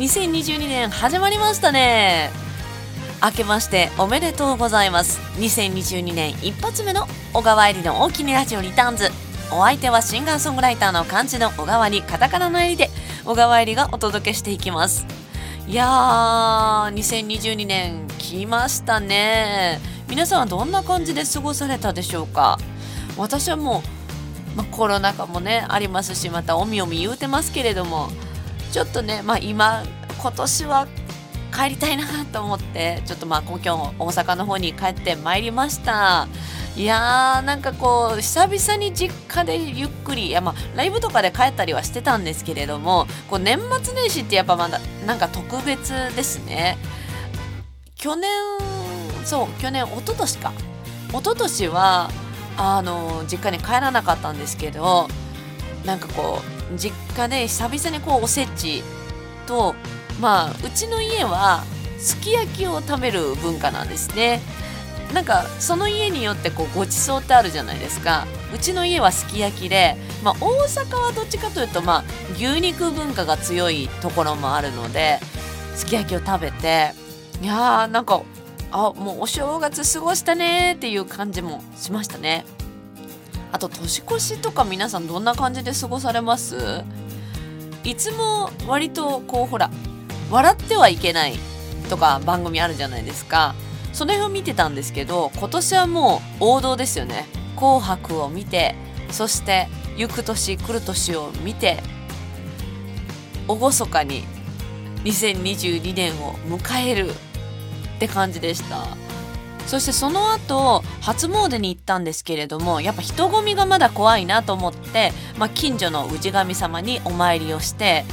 [0.00, 2.30] 2022年始まりましたね。
[3.22, 5.20] 明けましておめでとうございます。
[5.38, 9.10] 2022年一発目の小川えりの大きにラジオリターンズ。
[9.52, 12.88] お相手はシンガーソングライターの漢字の小川にカタカナのえりで
[13.26, 15.04] 小川えりがお届けしていきます。
[15.68, 19.80] いやー2022年来ましたね。
[20.08, 22.58] 皆さんはどんな感じで過ごされたでしょうか？
[23.18, 23.82] 私はも
[24.54, 28.08] う、まコロナ禍もねありますしまたおみおみ言うてますけれども。
[28.72, 29.82] ちょっとねまあ今
[30.20, 30.86] 今年は
[31.52, 36.28] 帰りたいなと思ってちょっとまあ故郷大阪の方に帰ってまいりました。
[36.76, 46.78] いやーなんかこう久々に実家でゆっくりいやまあライブとかで帰ったりはしてたんですけれどもこう年末年始ってやっぱまだなんか特別ですね。
[47.96, 48.30] 去年
[49.24, 50.52] そう去年一昨年か。
[51.08, 52.08] 一昨年は
[52.56, 55.08] あの実家に帰らなかったんですけど
[55.84, 58.82] なんかこう実家で久々にこうおせち
[59.46, 59.74] と
[60.20, 61.64] まあうちの家は
[61.98, 64.40] すき焼きを食べる文化なんですね。
[65.12, 68.26] なんかその家によってこうごちそうってあるじゃないですか。
[68.54, 72.04] うちの家はすき焼きで、まあ、大阪はどっちかというと、まあ、
[72.34, 75.18] 牛肉文化が強いところもあるので
[75.74, 76.92] すき焼きを食べて
[77.42, 78.22] いやーなんか
[78.72, 82.44] あもうお正月過ごしたねっていう感じもしましたね。
[83.52, 86.84] あと年越しとか皆さんどんな感じで過ごされます？
[87.84, 89.70] いつも割とこうほら
[90.30, 91.34] 笑ってはいけない
[91.88, 93.54] とか番組あるじゃないですか。
[93.92, 97.26] その辺を見てたんですけど今年はもう王道ですよね。
[97.56, 98.76] 紅白を見て
[99.10, 101.82] そして行く年来る年を見て
[103.48, 104.24] 厳かに
[105.04, 107.14] 2022年を迎えるっ
[107.98, 108.96] て感じでした。
[109.66, 118.04] そしてその後初詣に行ったんですけれどもやっぱ人混みがまだ怖いなと思って、まあ、近所の氏神様にお参りをして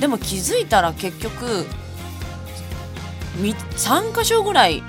[0.00, 1.66] でも気づいたら結局
[3.38, 4.82] 3箇所ぐらい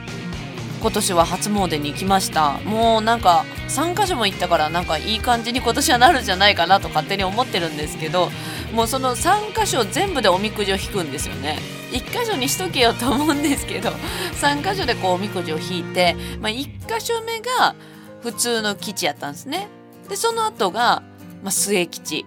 [0.81, 2.59] 今年は初詣に行きました。
[2.65, 8.29] もうなんか3箇所も行ったからなんかいい感じに今年はなるんじゃないかなと勝手に思ってるんですけど
[8.73, 11.59] もうその3箇所全部でおみくじを引くんですよね。
[11.91, 13.91] 1箇所にしとけよと思うんですけど
[14.41, 17.75] 3箇所でこうおみくじを引いて、まあ、1箇所目が
[18.23, 19.67] 普通の基地やったんですね。
[20.09, 21.03] でその後が、
[21.43, 22.25] まあ、末吉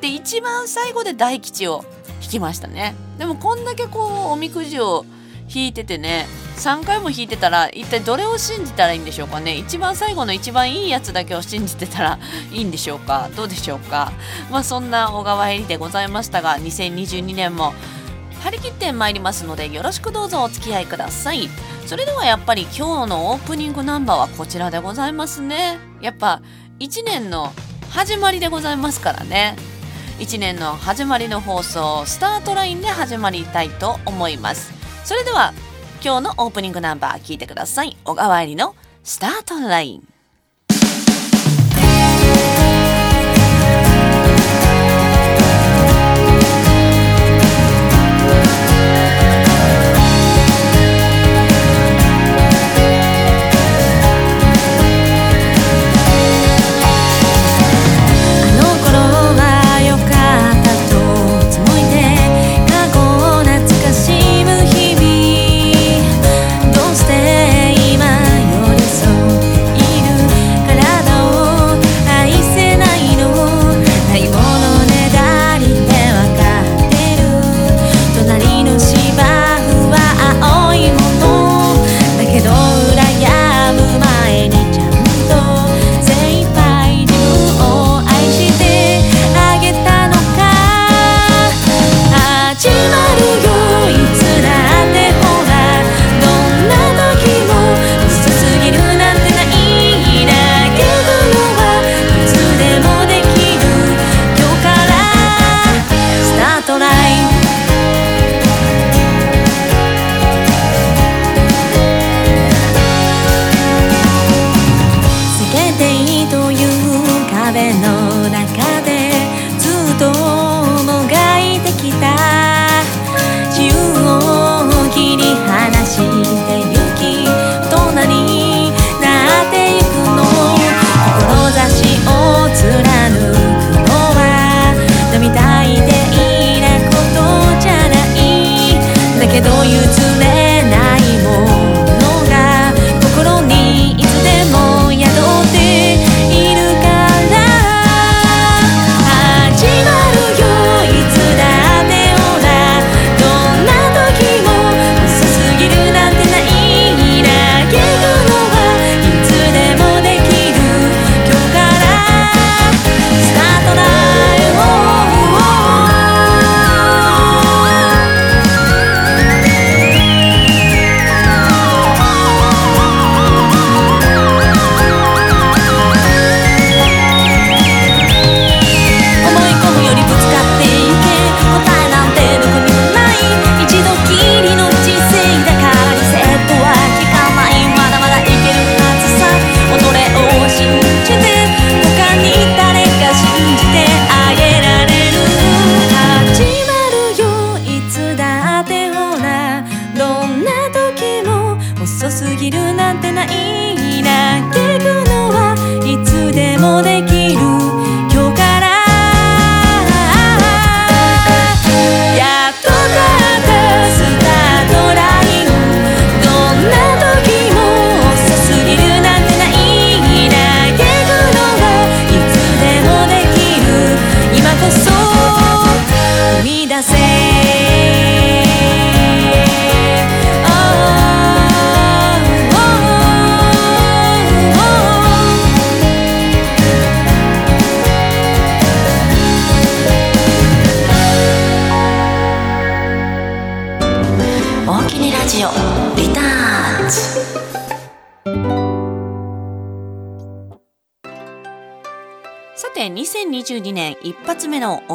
[0.00, 1.84] で一番最後で大吉を
[2.22, 2.94] 引きましたね。
[3.18, 5.04] でもこんだけこうおみくじを
[5.52, 6.26] 引いててね
[6.58, 9.56] 3回も引いてたら一体どれを信じたらいいんでしょうかね。
[9.56, 12.18] 一番最後の一番いいやつだけを信じてたら
[12.52, 13.30] いいんでしょうか。
[13.36, 14.12] どうでしょうか。
[14.50, 17.74] まあそんな小川えりでございましたが2022年も
[18.42, 21.48] 張り切ってまいりますのでよろしくどうぞお付き合いください。
[21.86, 25.78] それではやっぱり今日のオープニングナンバーはこちらでございますね。
[26.00, 26.42] やっぱ
[26.80, 27.52] 1年の
[27.90, 29.56] 始まりでございますからね。
[30.18, 34.77] 1年の始まりの放送スタートラインで始まりたいと思います。
[35.08, 35.54] それでは
[36.04, 37.96] 今日のオープニングナンバー聞いてください。
[38.04, 40.08] 小川えりのスタートライン。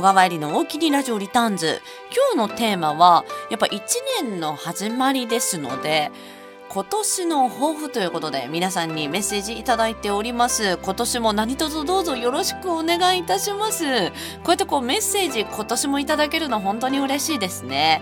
[0.04, 1.82] 川入りの大きにラジオリターンズ。
[2.36, 3.80] 今日のテーマはやっぱ1
[4.22, 6.12] 年の始まりですので
[6.68, 10.78] 今年の抱負ということで皆さんにメッセージいただいております。
[10.84, 14.10] 今年も何卒どうぞよろしくお願いいたします。
[14.10, 18.02] こうやってこうメッセージ今年もいただけるの本当に嬉しいですね。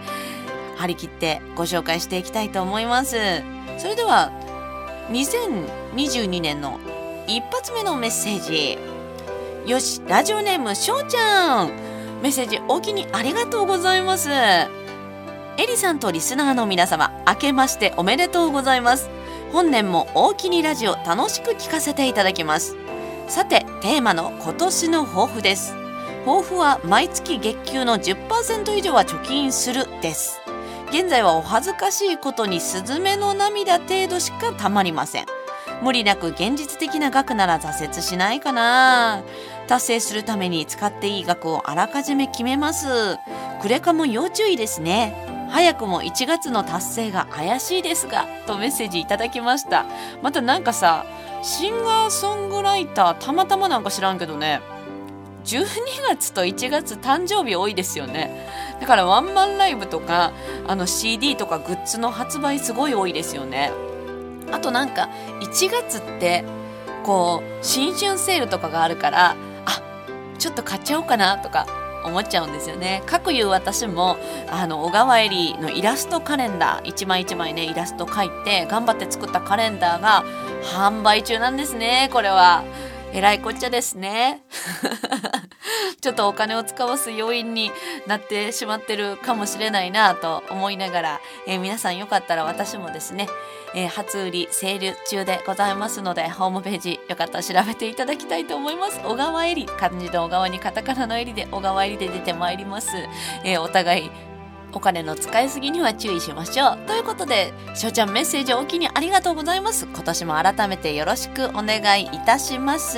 [0.77, 3.43] 張り切ってご紹介していきたいと思います。
[3.77, 4.31] それでは
[5.11, 6.79] 2022年の
[7.27, 8.79] 一発目のメッセージ。
[9.69, 11.80] よしラジオネームしょうちゃん。
[12.21, 14.29] メッセージおきにありがとうございます。
[14.29, 14.69] エ
[15.67, 19.09] リさんとリスナーの皆様明けましておめでとうございます。
[19.51, 22.75] 本年も大きにラジオ楽しく聞かせていただきます。
[23.27, 25.73] さてテーマの今年の抱負です。
[26.25, 30.39] 抱負は毎月月給の10%以上は貯金するです。
[30.89, 35.25] 現在はお恥ずかしいことにスズメの涙程度しかたまりません。
[35.81, 39.23] 無理なく現実的な額なら挫折しないかな。
[39.67, 42.87] 達成するために使っていい額をあらかじめ決めます。
[43.61, 45.47] クレカも要注意ですね。
[45.49, 49.85] 早くも1月の達成が怪しいですがとメッセージいただきました。
[50.21, 51.05] またなんかさ
[51.43, 54.61] シンガーソングライターたまたまなんか知らんけどね
[55.43, 55.65] 12
[56.07, 58.47] 月と1月誕生日多いですよね。
[58.79, 60.31] だからワンマンライブとか
[60.67, 63.71] あの CD とかグッズの発売すごい多いですよね。
[64.51, 65.09] あとなんか
[65.41, 66.43] 1月って
[67.03, 69.81] こう新春セールとかがあるからあ
[70.37, 71.65] ちょっと買っちゃおうかなとか
[72.03, 73.03] 思っちゃうんですよね。
[73.05, 74.17] かくいう私も
[74.49, 80.23] あの小川えりのイラストカレンダー一枚一枚ねイラスト描いて頑張って作ったカレンダーが
[80.63, 82.63] 販売中なんですねこれは。
[83.13, 84.43] えらいこっちゃですね。
[86.01, 87.71] ちょっとお金を使わす要因に
[88.07, 93.27] なってしまってるかもしれないなと思いながら、えー、皆さんよかったら私もですね、
[93.75, 102.89] えー、初売りセール中でございますのでホームページよかったら調べていただきたいと思います小川えり漢字の小川にカタカナのえりで小川えりで出てまいります、
[103.43, 104.11] えー、お互い
[104.73, 106.77] お金の使いすぎには注意しましょう。
[106.87, 109.85] ということで、しょうちゃんメッセージお気にありがとうございます。
[109.85, 112.97] 今年も改めてよろしくお願いいたします。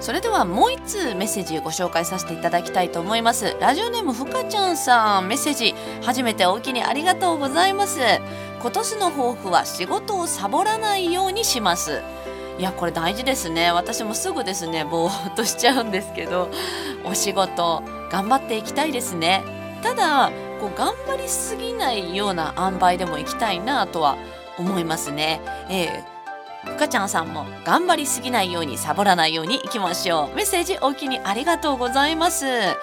[0.00, 8.00] それではもう一通メッセージご紹介させていただきたいと思いますラジオネームふかちゃんさんメッセージ初めてお気にありがとうございます
[8.62, 12.00] 今年の抱負は仕事をサボらないようにします
[12.58, 16.50] いやこれ大事ですね私もすぐですねぼーっとしちゃうんですけど
[17.04, 19.42] お仕事頑張っていきたいですね
[19.82, 24.18] ただこう頑張りすぎないような塩梅でもいきたいなとは
[24.58, 25.40] 思いますね、
[25.70, 26.20] えー
[26.64, 30.36] ふかちゃんさんも頑張りすぎないようにサボらないようにいきましょう。
[30.36, 32.46] メッセージお気にありがとうございます。
[32.46, 32.76] え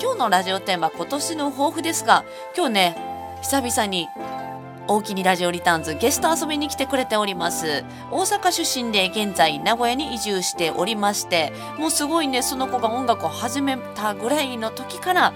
[0.00, 2.24] 今日のラジオテーマ今年の抱負ですが
[2.56, 2.96] 今日ね
[3.42, 4.08] 久々に
[4.88, 7.84] 大きにラジオリターンズゲスト遊びに来てくれております。
[8.10, 15.32] 大阪出身で現在名古屋に移住しておりましてもうすごいねその子が音楽を始めたぐらいの時から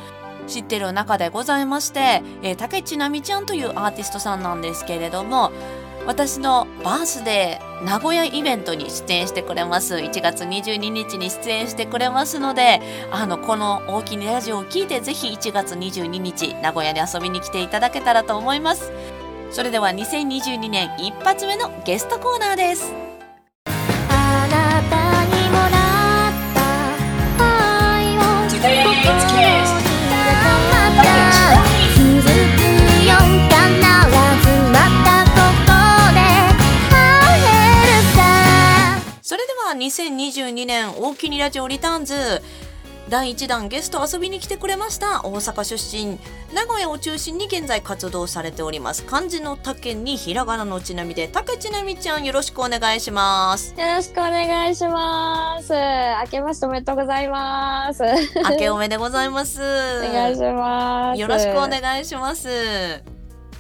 [0.47, 5.53] 知ってる中でございまして、えー、竹内奈美ちゃんというアーティストさんなんですけれども
[6.07, 9.97] 私のバースデー名古屋イベントに出演してくれます。
[9.97, 18.93] 1月22日に出演してくれますのであのこの大きなラジオを聞いてぜひ1月22日名古屋に遊びに来ていただけたらと思います。
[19.55, 22.93] それでは2022年一発目のゲストコーナーです
[39.85, 42.15] 2022年大きにラジオリターンズ。
[43.11, 46.19] 第1弾ゲスト遊びに来てくれました大阪出身
[46.55, 49.05] 名古屋を中心に現在活動されております。
[49.05, 53.75] 漢字の竹にひらがなのちなみで竹ちなみちゃんよろしくお願いします。
[53.79, 55.75] よろしくお願いします。
[55.75, 58.03] 明けましておめでとうございます。
[58.03, 59.61] 明けおめでございます。
[60.01, 61.21] お願いします。
[61.21, 63.03] よろしくお願いします。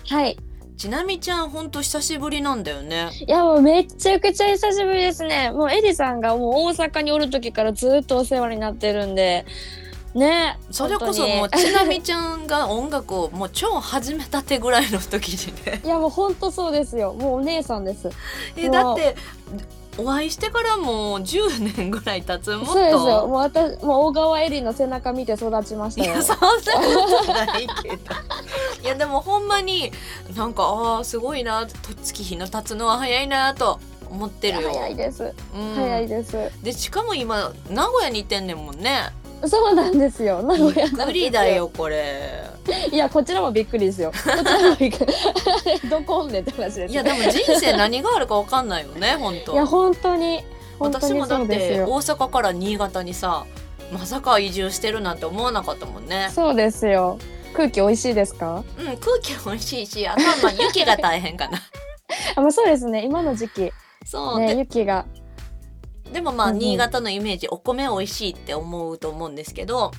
[0.08, 0.38] はい
[0.76, 3.10] ちなみちゃんほんと久しぶりなんだよね。
[3.26, 5.50] いやもうめっちゃくちゃ久しぶりですね。
[5.52, 9.46] もうエリさんがもう大阪におる時からずっとお世話になってるんで。
[10.14, 10.58] ね。
[10.70, 15.80] それこそもうちなみちゃんが音楽をもう超始めたてぐらいの時にね。
[15.84, 17.14] いやもうほんとそうですよ。
[17.14, 18.10] もうお姉さんです。
[18.56, 19.16] えだって
[19.96, 22.72] お会いしてからもう10年ぐらい経つもっと。
[22.72, 22.94] そうです。
[22.94, 26.12] よもう私もう小川恵里の背中見て育ちましたよ。
[26.12, 27.94] いやそんなことないけど。
[28.82, 29.92] いやでもほんまに
[30.36, 31.66] なんかああすごいな
[32.02, 34.70] 月日の経つのは早いなと思ってるよ。
[34.70, 36.50] 早いです、うん、早いです。
[36.62, 39.10] でしかも今名古屋にいてんねんもんね。
[39.46, 40.42] そうなんですよ。
[40.42, 42.44] 名古屋無理だよこれ
[42.90, 44.10] いやこちらもびっくりですよ。
[44.12, 45.12] こちらもびっくり。
[45.90, 46.92] どこおんねんって話です。
[46.92, 49.52] いやでも人生何があるかわかんないよね本当。
[49.52, 50.42] いや本当に。
[50.78, 53.44] 本当に私もだって大阪から新潟にさ
[53.92, 56.30] まさか移住してるなんて思わなかったもんね。
[56.34, 57.18] そうですよ。
[57.54, 58.64] 空気美味しいですか？
[58.78, 61.60] うん空気美味しいしあとはまあ雪が大変かな。
[62.36, 63.04] あまあそうですね。
[63.04, 63.72] 今の時期。
[64.04, 65.04] そう、ねで雪が。
[66.12, 66.58] でもまあうんうん。
[66.60, 69.90] 新潟のイメージお米美味しいって思うと思うんですけど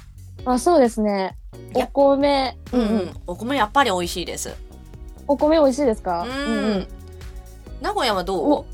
[0.46, 1.36] あそうですね。
[1.74, 2.58] お米。
[2.72, 4.56] うんうん、お米やっぱり美味しいです。
[5.28, 6.24] お米美味しいですか？
[6.24, 6.88] うん
[7.82, 8.52] 名古屋はどう？
[8.52, 8.66] お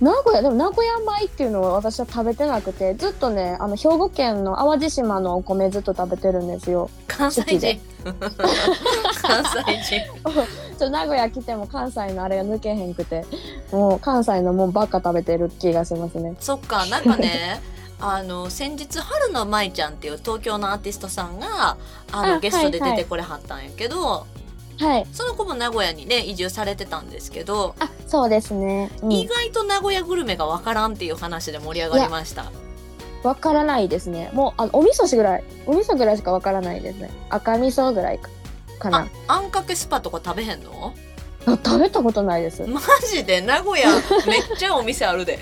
[0.00, 6.88] 名古屋でも名古屋米っていうのは私は食べてなくてずっとねあの兵庫県の淡路島のお米ずっと食べてるんですよ。
[7.08, 7.80] 関西人。
[8.04, 10.78] 関西人。
[10.78, 13.24] ち名古屋来ても関西のあれが抜けへんくて
[13.72, 16.36] もう関西のもんばっか食べてる気がしますね。
[16.38, 17.60] そっかなんかね
[18.00, 21.76] あの先日春の舞ちゃんっていう東京のアーティストさんが
[22.12, 24.26] あのあゲストで出てこれはったんやけど、
[24.78, 25.06] はい。
[25.12, 29.12] その子も名古屋にね移住されてたんですけど、あそうですね、うん。
[29.12, 32.52] 意外と名古屋グルメがわからんっていう話で盛り上がりました？
[33.24, 34.30] わからないですね。
[34.32, 37.10] もうあのお味噌汁ぐらいお味噌ぐらいしかわからないですね。
[37.30, 38.30] 赤味噌ぐらいか
[38.78, 39.08] かな。
[39.26, 40.94] あんかけスパとか食べへんの？
[41.46, 42.64] あ食べたことないです。
[42.64, 43.40] マジで？
[43.40, 43.88] 名古屋
[44.28, 45.40] めっちゃお店あるで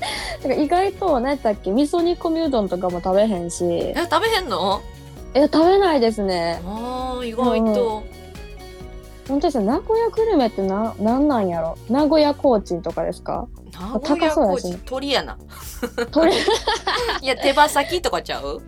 [0.42, 3.64] だから意外と何やったっけ味噌煮込みうどんとかも食べへんし。
[3.64, 4.80] え食べへんの？
[5.34, 6.60] え食べないですね。
[6.66, 8.02] あー意外と、
[9.28, 9.66] 本当ですね。
[9.66, 11.76] 名古屋グルメってななんなんやろ？
[11.90, 13.46] 名古屋コーチンとかですか？
[14.02, 14.70] 高そうやし。
[14.70, 15.36] ね鳥やな。
[16.10, 16.32] 鳥。
[17.22, 18.62] いや手羽先とかちゃう？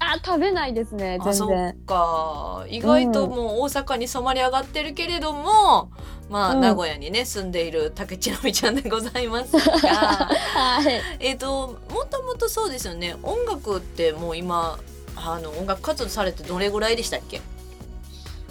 [0.00, 1.70] あ食べないですねあそ全然。
[1.70, 2.64] っか。
[2.68, 5.90] 意外ともう大阪に染まり上がってるけれども、
[6.28, 6.60] まあ、うん。
[6.60, 9.60] 名古屋にね住んでいる竹千奈美ちゃんでございますが。
[9.78, 11.00] はい。
[11.20, 14.78] えっともともとそうですよね音楽ってもう今
[15.16, 17.40] あの音楽活動されてどれぐらいでしたっけ？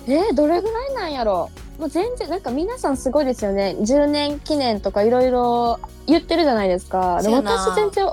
[0.07, 1.49] えー、どれぐらいなんやろ？
[1.79, 3.75] もう全然なんか皆さんすごいですよね。
[3.79, 7.21] 10年記念とかいろいろ言ってるじゃないですか。
[7.23, 8.11] で私全然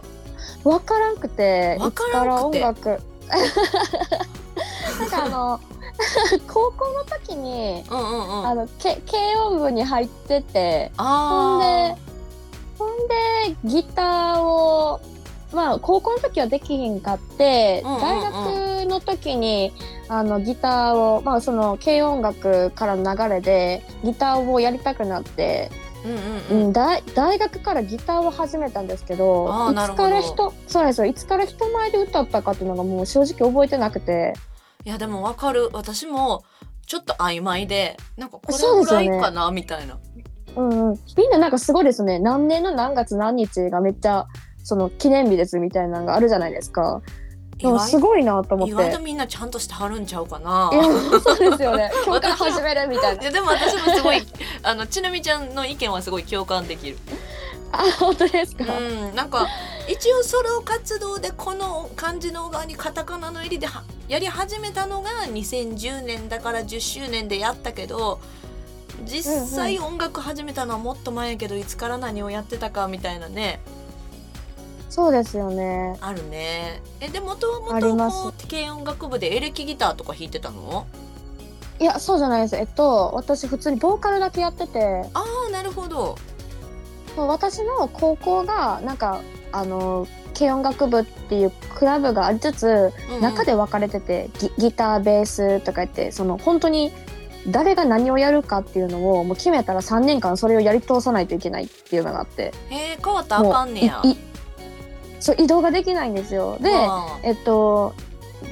[0.62, 2.64] 分からんくてわからんくて。
[2.64, 3.00] 音楽
[5.00, 5.60] なんかあの
[6.46, 8.46] 高校の時にうんうんうん。
[8.46, 11.96] あのけ軽音部に入っててほんあで
[12.78, 15.00] ほんでギターを
[15.52, 18.02] まあ高校の時はできひんかって、うんうんうん。
[18.02, 19.72] 大学の時に
[20.08, 26.18] あのギターをまあその軽音楽からの流れでギターをやりたくなって、ーうんう
[26.50, 26.60] うん。
[26.62, 31.06] うんん、大大学からギターを始めたんですけどいつから人そうですよ。
[31.06, 34.34] いつから人前で歌ったかっていうのがもう正直覚えてなくて。
[34.84, 35.70] いやでもわかる。
[35.72, 36.44] 私も
[36.86, 39.98] ちょっと曖昧でなんかこれぐらいかなみたいな。
[40.56, 42.18] うんうん、みんななんかすごいですね。
[42.18, 44.26] 何年の何月何日がめっちゃ
[44.62, 47.02] その記念日ですみたいなのがあるじゃないですか。
[47.80, 48.72] すごいなと思って。
[48.74, 50.70] 意外とみんなちゃんとしてはるんちゃうかな
[51.22, 51.90] そうですよね。
[52.04, 53.22] 今日から始めるみたいな。
[53.30, 54.26] でも私もすごい
[54.62, 56.98] あのちなみちゃんの意見はすごい共感できる。
[57.72, 58.64] あ本当ですか？
[58.78, 59.46] うん、なんか
[59.88, 68.20] 一応ソロ活動でこの漢字の小川にカタカナの襟ではやり始めたのが2010年だから10周年でやったけど
[69.04, 73.60] 実際音楽始めたのはもっと前やけどいつから何をやってたかみたいなね
[74.96, 75.98] そうですよね。
[76.00, 76.80] あるね。
[77.00, 80.86] えでもともありとます軽音楽部でエレキギターとか弾いてたの？
[81.78, 82.56] いやそうじゃないです。
[82.56, 86.16] えっと私普通にボーカルだけやってて、ああなるほど。
[87.14, 89.20] 私の高校がなんか
[89.52, 92.66] あの軽音楽部っていうクラブがありつつ
[93.10, 96.90] うんうん中で分かれてて、ギギターベースとか言ってその本当に
[97.48, 104.02] 誰が何をやるかっていうのをもう決めたら3年間それをやり通さないといけないっていうのがあってへえ変わったらあかんねや。
[105.20, 106.58] そう移動ができないんですよ。
[106.60, 107.94] で、あえっと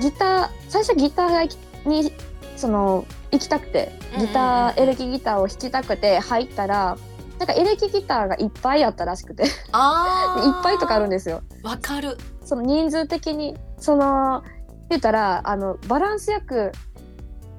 [0.01, 1.57] ギター最初ギター
[1.87, 2.13] に
[2.57, 6.97] その行きたくてギター、エレキギターを弾きたくて入ったら
[7.39, 9.45] なんかエレキギターがいっぱいあったらしくて。
[9.45, 9.51] いっ
[10.63, 11.43] ぱいとかあるんですよ。
[11.63, 12.17] わかる。
[12.45, 14.43] その人数的にその
[14.89, 16.73] 言ったらあのバランスよく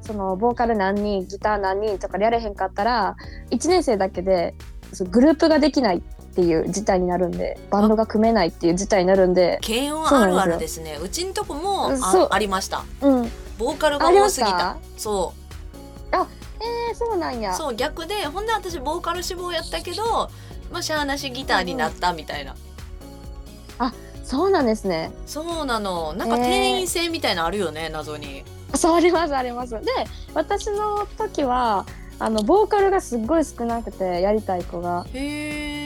[0.01, 3.15] そのボーカル何人ギター何人とかでやれへんかったら
[3.49, 4.53] 1年生だけで
[5.09, 5.97] グループができない。
[5.97, 6.01] っ
[6.35, 10.99] ていう事態になるんでバンドが組めないっていう事態になるんで、軽音あるあるですね。
[11.01, 12.83] うちんとこもあありました。
[13.01, 14.53] うん、ボーカルが多すぎた。
[14.53, 14.77] か。
[14.97, 15.33] そ
[16.11, 17.53] えー、そうなんうや。
[17.53, 20.29] そう逆でほんで私ボーカル志望やったけど
[20.71, 22.55] まあしゃあなしギターになったみたいな。
[24.25, 25.11] そうなんですね。
[25.27, 26.13] そうなの。
[26.13, 26.43] なんかえー。
[26.43, 28.43] 定員制みたいなのあるよね、謎に。
[28.73, 29.79] そうありますあります。
[29.79, 29.79] で
[30.33, 31.85] 私の時は
[32.17, 35.05] あのボーカルがすっごい少なくてやりたい子が。
[35.13, 35.84] へえ。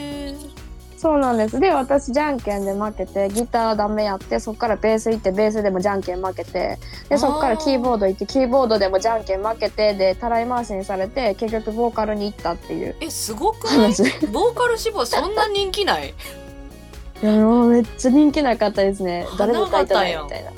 [0.96, 1.58] そうなんです。
[1.58, 12.96] で私じゃんけんで負けてギターダメやってそっからベース行ってベースでもじゃんけん負けてでそっからキーボード行ってキーボードでもじゃんけん負けてでたらい回しにされて結局ボーカルに行ったっていう。
[13.00, 13.92] えすごくない？
[14.30, 16.12] ボーカル志望そんな人気ない？
[17.22, 19.26] やもうめっちゃ人気なかったですね。
[19.38, 20.50] 誰も書いてないみたいな。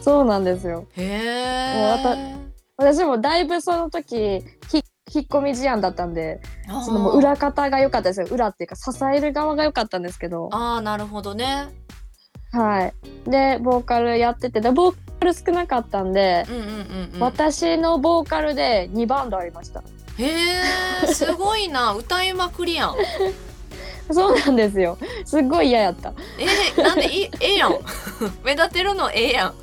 [0.00, 0.86] そうなんですよ。
[0.96, 2.36] へえ
[2.78, 4.82] 私もだいぶその時ひ
[5.12, 6.40] 引っ込み思案だったんで
[6.84, 8.20] そのもう裏方が良かったです。
[8.20, 10.48] よ裏っていうか支える側が良かったんですけど。
[10.52, 11.68] ああなるほどね。
[12.52, 12.94] はい。
[13.30, 17.20] でボーカルやっててでボーカル少なかったんで、うんうんうんうん。
[17.20, 19.82] 私のボーカルで2バンドありました。
[20.18, 20.24] へ
[21.04, 21.92] えすごいな。
[21.98, 22.94] 歌いまくりやん。
[24.12, 24.98] そうなんですよ。
[25.24, 26.12] すっごい嫌やった。
[26.38, 27.78] えー、なんでいいええやん。
[28.44, 29.54] 目立てるのええやん。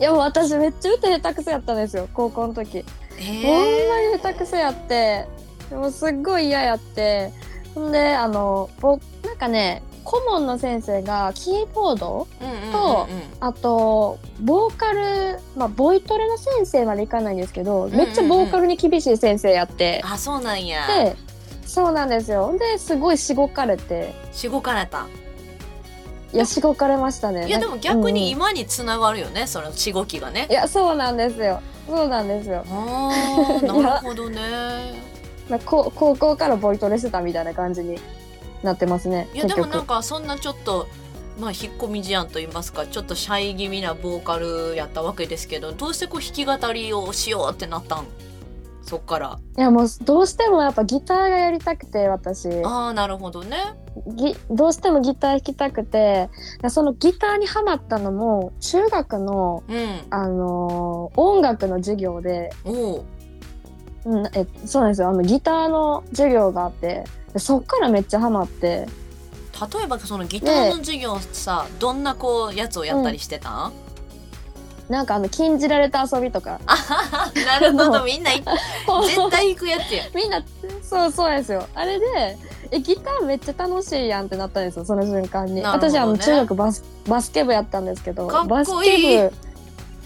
[0.00, 2.08] いやもう私めっちゃ歌下手くそやったんですよ。
[2.12, 2.78] 高校の時。
[2.78, 2.84] え
[3.18, 5.26] ほんまに下手くそやって
[5.70, 7.32] でもすっごい嫌やって。
[7.74, 12.72] ほんであのぼなんかね顧問の先生がキーボードうんうんうんうん。
[12.72, 13.08] と
[13.40, 20.86] あとボーカルまあボイトレの先生までいかないんですけど、んうんめっちゃボーカルに厳しい先生やって、あそうなんや。
[20.86, 21.16] で
[21.66, 22.56] そうなんですよ。
[22.58, 24.14] ですごいしごかれて。
[24.32, 25.06] しごかれた。
[26.32, 27.46] いやしごかれましたね。
[27.46, 28.28] いやでも逆にうん。
[28.28, 30.46] 今につながるよね、そのしごきがね。
[30.48, 32.64] いやそうなんですよそうなんですよ。
[32.70, 34.40] あーなるほどね。
[35.48, 37.98] まあこ高校からボイトレしてたみたいな感じに
[38.62, 40.88] なってますねいやでもなんかそんなちょっと
[41.38, 48.06] まあ引っ込み思案と言いますかちょっとシャイ気味なボーカルやったわけですけどどうしてこう弾き語りをしようってなったん？
[48.86, 49.38] そっから。
[49.58, 52.48] いやもうどうしてもやっぱギターがやりたくて私。
[52.64, 53.56] ああなるほどね。
[54.06, 56.30] ぎどうしてもギター弾きたくて。
[56.62, 60.00] でそのギターにハマったのも中学の、うん。
[60.10, 63.04] あのー音楽の授業で、おお
[64.04, 65.08] うん、えそうなんですよ。
[65.08, 67.04] あのギターの授業があって。
[67.32, 68.86] でそっからめっちゃハマって。
[69.74, 73.72] 例えばそのギターの授業さ、どんなこうやつをやったりしてたん、
[74.88, 76.60] なんかあの禁じられた遊びとか。
[76.66, 78.04] あなるほど。
[78.06, 78.42] みんない
[79.06, 80.04] 絶対行くやつや。
[80.14, 80.42] みんな
[80.82, 81.66] そうそうですよ。
[81.74, 82.38] あれで
[82.70, 85.62] えギターめっちゃ楽しいやんってなったんですよその瞬間に、ね。
[85.62, 89.32] 私あの中学バスバスケ部やったんですけどバスケ部。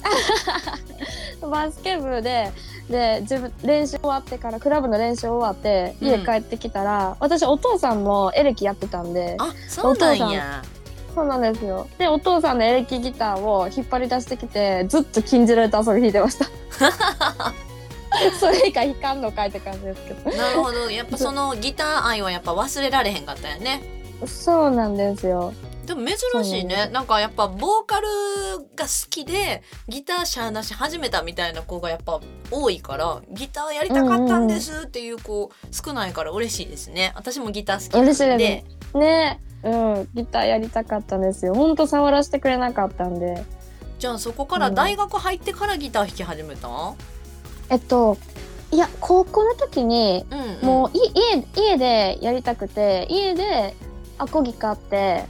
[1.51, 2.53] バスケ部で
[2.89, 6.09] で自分練習終わってからクラブの練習終わってうん。
[6.09, 10.63] 家帰ってきたら、私お父さんもエレキやってたんであそうなんや
[11.21, 11.87] そうなんですよ。
[11.99, 16.47] でお父さんのエレキギターを引っ張り出してきてずっと禁じられた遊び弾いてました。
[18.41, 20.35] それ以下弾かんのかいって感じですけど。
[20.35, 20.91] なるほど。
[20.91, 23.83] やっぱそのギター愛はやっぱ忘れられへんかったよね。
[24.25, 25.53] そうなんですよ。
[25.85, 26.89] でも珍しいね。
[26.91, 28.07] なんかやっぱボーカル
[28.75, 32.19] が好きでギターしゃーなし始めたみたいな子がやっぱ
[32.51, 37.13] 多いからギターやりたかったんですっていう子少ないから嬉しいですね。
[37.15, 38.97] 私もギター好きなん嬉しいです。
[38.97, 39.69] ねう
[40.01, 41.55] んギターやりたかったんですよ。
[41.55, 43.45] ほんと触らせてくれなかったんで。
[43.99, 46.69] じゃあそこから大学入ってからギター弾き始めた？
[46.69, 46.95] ん
[47.69, 48.17] えっと
[48.73, 53.75] いや高校の時にうん、うん、もうい家家でやりたくて家で
[54.17, 55.25] アコギ買って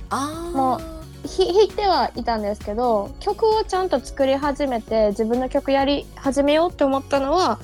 [0.55, 0.81] も
[1.27, 7.59] ひ弾いてはいたんですけど曲をちゃんと作り始めて自分の曲やり始めようって思ったのは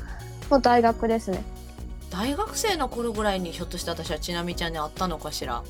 [0.50, 1.44] もう大学ですね。
[2.10, 5.62] 大学生の頃ぐらいにひょっとして私はちなみちゃんに会ったのかしら？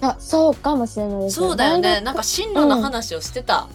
[0.00, 2.00] あそうかもしれないですそうだよね。
[2.00, 3.68] なんか進路の話をしてた、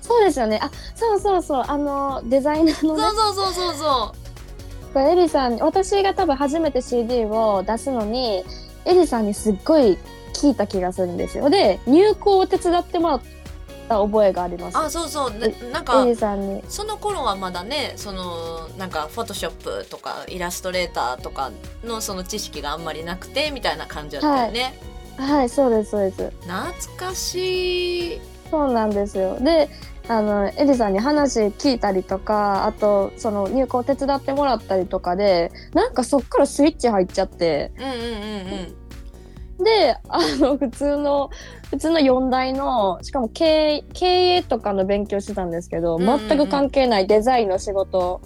[0.00, 0.60] そうですよね。
[0.62, 1.64] あそうそうそう。
[1.66, 3.02] あのデザイナーのね。
[3.02, 3.74] そうそうそうそう
[4.94, 8.44] そエリさんに私が多分初めて CD を出すのに
[8.86, 9.98] エリさんにすっごい
[10.32, 11.50] 聞いた気がするんですよ。
[11.50, 13.20] で入稿を手伝ってもらっ
[13.88, 14.76] た覚えがあります。
[14.76, 15.38] うあそうそう。
[15.38, 16.62] でなんかエリさんに。
[16.68, 19.52] その頃はまだねそのなんかフォトショッ
[19.82, 21.50] プとかイラストレーターとか
[21.84, 24.95] のその知識があんまりなくてみたいな感じだったよね、はい
[25.48, 26.30] そうですそうです。
[26.42, 28.20] 懐かしい。
[28.50, 29.38] そうなんですよ。
[29.40, 29.68] で
[30.08, 37.72] あのエリさんに話聞いたりとかあとその入稿手伝ってもらったりとかでなんかそっからスイッチ入っちゃって。
[37.76, 39.64] うんうんうんうん。
[39.64, 41.30] であの普通の
[41.70, 46.28] 普通の4大のしかも経営経営とかの勉強してたんですけど、うんうんうん。
[46.28, 48.20] 全く関係ないデザインの仕事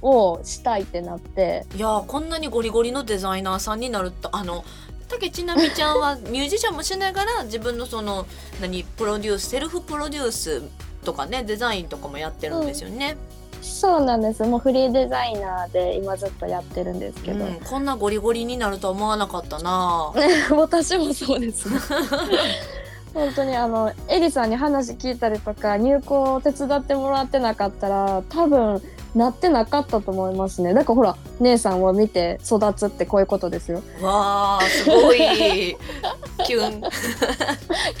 [0.00, 1.66] をしたいってなって。
[1.74, 4.64] いやーこんなにゴリゴリのデザイナーさんになるとあの
[5.08, 8.26] 竹ちなみちゃんはミュージシャンもしながら自分のその
[8.60, 10.62] 何プロデュースセルフプロデュース
[11.04, 13.16] とかねデザインとかもやってるんですよね、
[13.64, 14.44] そうなんです。
[14.44, 20.12] もうフリーデザイナーで今ずっとやってるんですけど、うんこんなゴリゴリになるとは思わなかったな。
[20.52, 21.68] 私もそうです。
[21.70, 21.78] ね
[23.14, 28.82] 本当にあのエリさんに話聞いたりとか入稿を手伝ってもらってなかったら多分
[29.14, 30.74] なってなかったと思いますね。
[30.74, 33.82] だからほら姉さんを見て育つってこういうことですよ。
[34.02, 35.18] わあすごい。
[36.44, 36.82] キュン。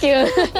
[0.00, 0.08] 急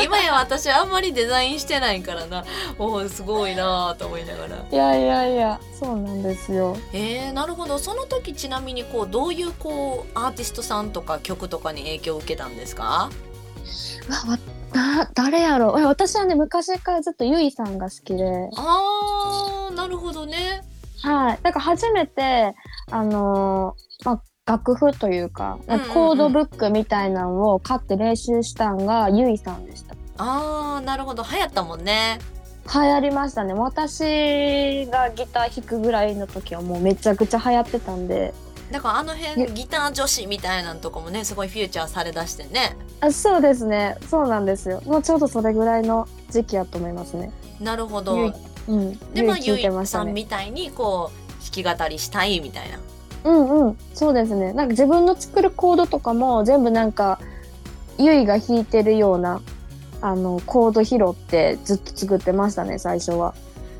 [0.02, 2.44] 今や私あんまりデザインしてないからな。
[2.78, 4.56] おおすごいなと思いながら。
[4.70, 6.76] いやいやいやそうなんですよ。
[6.92, 7.78] えー、なるほど。
[7.78, 13.10] その時ちなみにこうどういうこうアーティストさんとか曲とかに影響を受けたんですか？
[14.74, 15.72] わだ誰やろ？
[15.74, 18.50] うえ私はね昔からずっとゆいさんが好きで。
[18.56, 20.62] あーなるほどね。
[21.02, 21.38] はい。
[21.42, 22.54] だから初めて
[22.90, 25.88] あのーまあ楽譜というか、うんうんうん。
[25.88, 29.94] コードブックみたいなのを買って練習したんがゆいさんでした。
[30.18, 31.22] あーなるほど。
[31.22, 32.18] 流行ったもんね。
[32.72, 33.52] 流行りましたね。
[33.52, 38.32] 私がギター弾くぐらいの時はもうめちゃくちゃ流行ってたんで
[38.74, 42.76] だからあの辺ギター女子みたいなんとかもねすごいフューチャーされだしてね。
[43.00, 43.96] あそうですね。
[44.10, 44.82] そうなんですよ。
[44.84, 47.30] もうちょうどそれぐらいの時期やと思いますね。
[47.60, 48.32] なるほど。
[48.66, 48.98] うん。
[49.14, 52.80] でまあゆゆいさんみたいにこう弾き語りしたいみたいな。
[53.22, 53.78] うんうん。
[53.94, 54.52] そうですね。
[54.52, 57.20] なんか自分の作るコードとかも全部なんか
[57.96, 59.40] ゆいが弾いてるような
[60.00, 63.36] あのコード拾ってずっと作ってましたね最初は。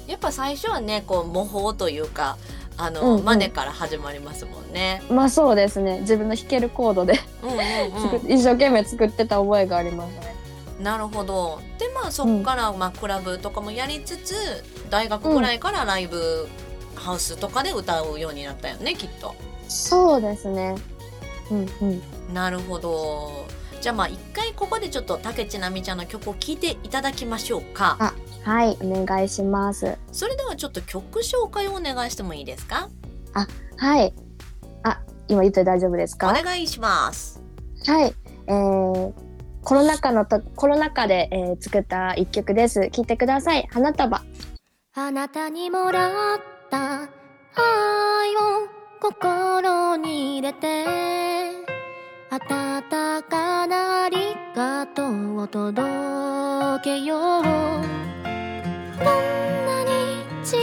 [0.06, 2.38] やっぱ最初はねこう模倣というか
[2.76, 3.24] あの、うんうん。
[3.24, 5.02] 真似から始まりますもんね。
[5.10, 6.00] まあそうですね。
[6.00, 10.34] 自分の弾けるコードでうん一生懸命作ってた覚えがありますね。
[10.78, 11.60] うん、なるほど。
[11.78, 14.34] でまあそこから、まあ、クラブとかもやりつつ
[14.90, 16.48] 大学ぐらいからライブ
[16.94, 19.34] ハウスとかで歌うようになったよねきっと。
[19.68, 20.74] そうですね。
[21.50, 22.02] うんうん。
[22.34, 23.46] なるほど。
[23.80, 27.96] じゃあまあ一回ここでちょっと竹内奈美ちゃんの曲を聴いていただきましょうか。
[28.00, 32.88] あはいお願いしますそれではちょっと曲紹介をお願いしてもいいですか？
[33.78, 34.14] はい
[34.82, 37.42] あ今言って大丈夫ですおか願いします。
[37.86, 38.14] はい、
[38.46, 39.12] えー、
[39.62, 42.80] コロナ禍のとコロナ禍で、えー作った一曲です。
[42.92, 43.66] 聞いてください。
[43.70, 44.22] 花束。
[44.94, 47.08] あなたにもらった愛を
[49.00, 50.84] 心に入れて
[52.34, 52.40] 温
[53.30, 57.44] かなありがとうを届けよう。
[57.44, 57.52] こん
[59.68, 60.58] なに小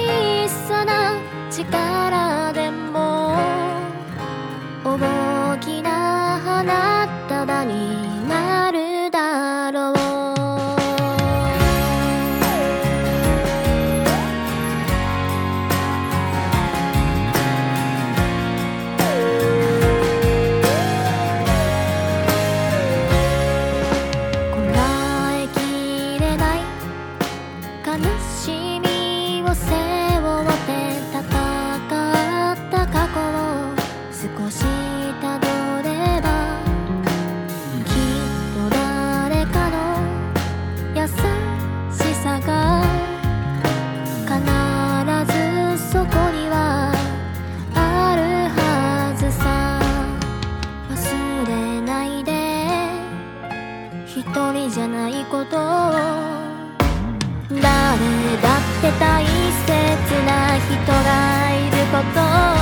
[0.68, 1.14] さな
[1.50, 3.38] 力でも
[4.84, 9.71] 大きな花束になるだろう。
[62.02, 62.61] こと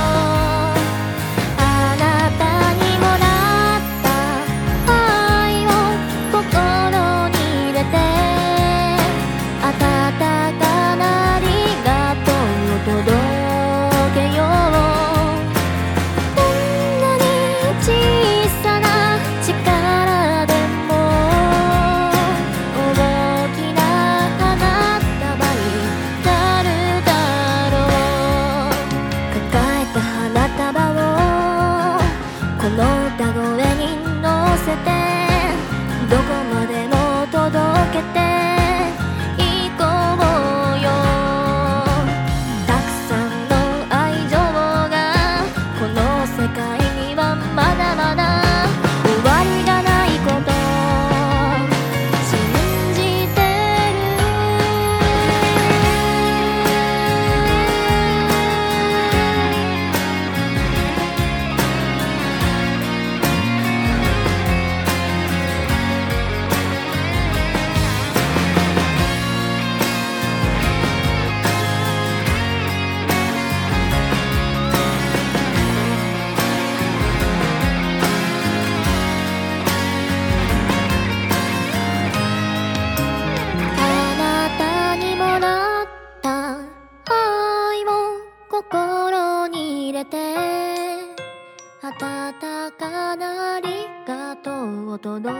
[92.80, 93.68] かなあり
[94.06, 95.30] がとうを届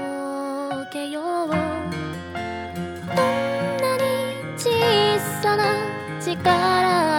[0.92, 1.48] けよう。
[1.48, 1.57] どん
[3.79, 4.68] なに小
[5.42, 5.64] さな
[6.20, 7.09] 力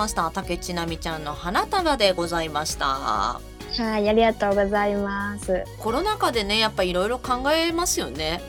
[0.00, 5.64] ました竹千奈美ちゃんの花束でございましたはい、ありがとうございます。
[5.78, 8.40] コロナ禍でねやっぱいろいろ考えますよね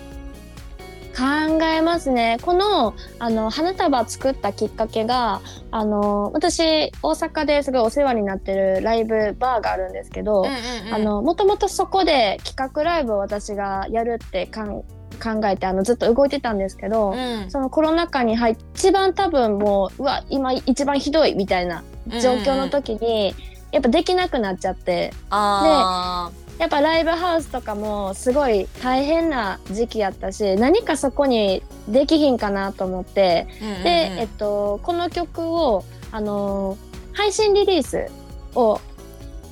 [1.15, 2.37] 考えますね。
[2.41, 10.45] この、あの、花束作ったきっかけが、あの、私、大阪ですごいお世話になってるライブバーがあるんですけど、
[10.89, 17.49] あの、もともとそこで企画ライブを私がやるってかん考えて、あの、ずっと動いてたんですけど、うん。
[17.49, 21.83] そのコロナ禍に入って、一番多分もう、うわ、今一番ひどいみたいな
[22.21, 23.35] 状況の時に、
[23.71, 33.83] やっぱできなくなっちゃって、あやっぱライブハウスとかもすごい大変な時期やったし何かそこにできひんかなと思って、ーうんうんうん。
[33.83, 38.07] で、えっと、この曲を、あのー配信リリース
[38.55, 38.79] を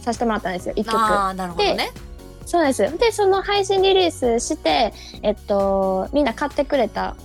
[0.01, 0.93] させてもらったんですよ1曲。
[1.75, 1.91] ね
[2.49, 2.81] そうです。
[2.81, 7.15] よでその配信リリースして、えっと、みんな買ってくれた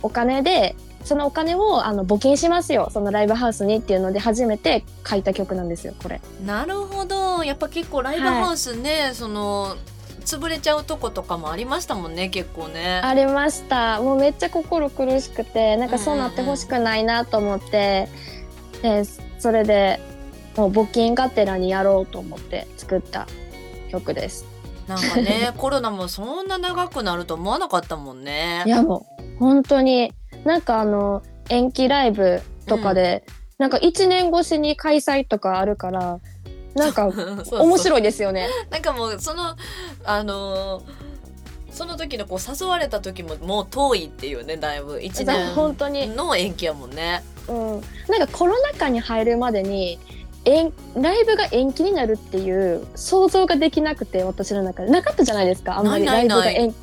[0.00, 2.88] お金でそのお金をあの募金しますよ。
[2.90, 6.22] そのライブハウスにっていうので初めて書いた曲なんですよこれ。
[6.46, 7.44] なるほど。
[7.44, 9.76] やっぱ結構ライブハウスね、その
[10.24, 13.02] 潰れちゃうとことかもありましたもんね結構ね。
[13.04, 14.00] ありました。
[14.00, 18.08] もうめっちゃ心苦しくてなんかそうなってほしくないなと思って、
[18.80, 19.04] で
[19.38, 20.00] それで
[20.56, 23.26] もう募金がてらにやろうと思って作った
[23.90, 24.51] 曲です。
[24.88, 28.62] なんかね コロナもそんな長くなると思わなかったもんね。
[28.66, 30.12] いやもう本当に
[30.44, 33.24] なんかあの延期ライブとかで、
[33.58, 36.18] なんか1年越しに開催とかあるから
[36.74, 37.10] なんか
[37.50, 38.48] 面白いですよね。
[38.70, 39.56] なんかもうその
[40.04, 40.82] あのー
[41.72, 44.98] その時のこう誘われた時ももう遠いっていうねだいぶ。
[44.98, 47.24] 1本当に年の延期やもんね。
[47.48, 47.56] うん、
[48.08, 49.98] なんかコロナ禍に入るまでに
[50.44, 54.90] 延ライブが延期になるっていう想像ができなくて私の中で。
[54.90, 55.78] なかったじゃないですか？
[55.78, 56.74] あんまりライブが延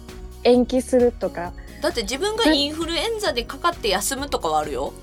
[0.44, 1.52] 延期するとか。
[1.82, 4.94] だって自分がインフルエンザでかかって休むとかはあるよ、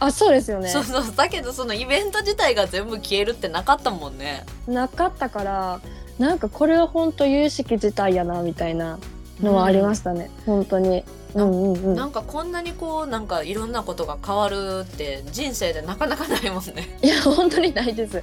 [0.00, 0.68] あそうですよね。
[0.68, 1.04] そうそう。
[1.14, 4.44] だけどそのイベント自体が全部消えるってなかったもんね。
[4.66, 5.80] なかったから
[6.18, 8.98] なんかこれは本当有識事態やなみたいな
[9.40, 11.94] のはありましたね、本当にうんうんうん。
[11.94, 16.98] なんかこんなにこうなんかいろんなことが変わるって人生でなかなかないもんね。
[17.02, 18.22] いや本当にないです。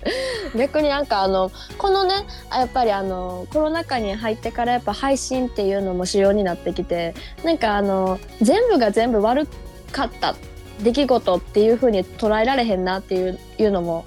[0.55, 2.13] 逆になんかあのこのね
[2.49, 7.13] あやっぱりあのコロナ禍に入ってからやっぱ配信っていうのも主要になってきて
[7.43, 9.47] なんかあの全部が全部悪
[9.91, 10.35] かった
[10.81, 14.03] 出来事っていう風に捉えられへんなっていういうのも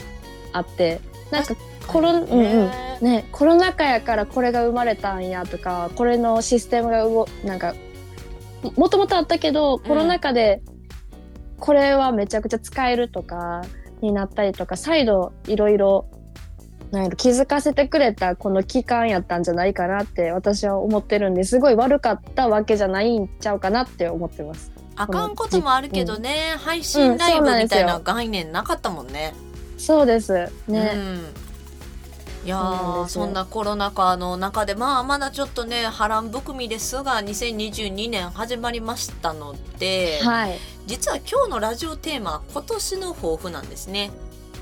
[0.53, 1.55] あってなんか
[1.87, 2.71] コロ,、うんうん。
[3.01, 7.75] ね、コロナ禍やからこれが生まれたんやとかこれのシステムが動なんか
[8.63, 10.63] ももともとあったけどコロナ禍で
[11.59, 13.63] これはめちゃくちゃ使えるとか
[14.01, 16.09] になったりとか再度いろいろ
[17.17, 24.73] 気づかせてくれたこの期間やったんじゃないかなって私は思ってるんですごい悪かったわけじゃないんちゃうかなって思ってます。
[24.97, 29.33] あかんこともあるけどね、配信ライブみたいな概念なかったもんね。
[29.77, 30.93] そうですね。
[30.95, 31.48] うん
[32.49, 40.59] いやそんなコロナ禍の中でまあまだちょっとね波乱含みですが2022年始まりましたので、はい。
[40.87, 44.11] 実は今日のラジオテーマは今年の抱負なんですね。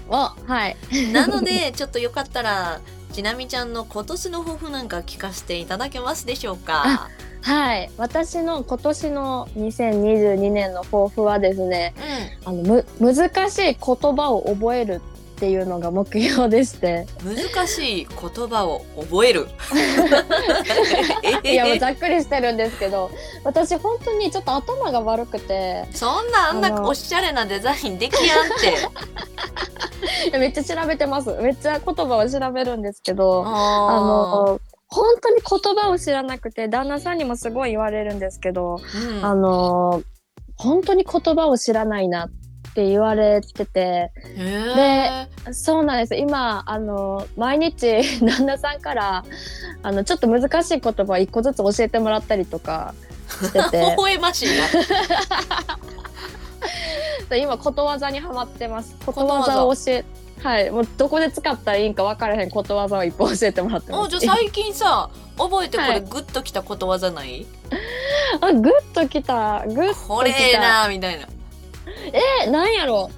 [0.09, 0.77] おはい。
[1.13, 2.81] なのでちょっとよかったら
[3.13, 7.09] ちなみちゃんの今年の抱負なんか聞かせていただけますでしょうか？
[7.43, 7.89] はい。
[7.99, 11.95] 私の今年の2022年の抱負はですね、
[12.45, 15.01] うあのむ難しい言葉を覚える
[15.37, 19.47] っていうのが目標でして、ん、難しい言葉を覚える。
[21.45, 23.11] いやもうざっくりしてるんですけど、
[23.45, 28.49] 私本当にちょっと頭が悪くて、そんなあんなおしゃれなデザインできやんっ
[30.31, 30.39] て。
[30.39, 31.31] めっちゃ調べてます。
[31.35, 40.03] めっちゃ言葉を調べるんですけど、ああの本当に言葉を知らなくて旦那さんにもすごい言われるんですけど、ー、うんあの
[40.57, 42.31] 本当に言葉を知らないなっ
[42.77, 44.13] て言われてて。
[44.37, 45.55] へー。
[45.55, 46.15] そうなんです。
[46.15, 49.25] 今あの毎日 旦那さんから
[49.83, 52.93] あのちょっと難しい言葉一個ずつ教えてもらったりとか
[53.41, 53.79] してて。
[53.97, 54.49] 微笑ましい
[57.41, 58.95] 今ことわざにはまってます。
[59.07, 59.65] ことわざ。
[59.65, 60.05] を教え
[60.45, 60.71] はい。
[60.71, 64.05] もうどこで使ったらいいんか分からへんことわざを一本教えてもらってます。
[64.17, 65.09] おじゃあ最近さ
[65.39, 65.95] 覚えてこはい。
[65.95, 67.47] れグッときたことわざない、
[68.41, 69.65] あグッときた。
[69.67, 70.07] グッときた。
[70.09, 71.27] これええなみたいな。
[72.13, 73.11] えなんやろ？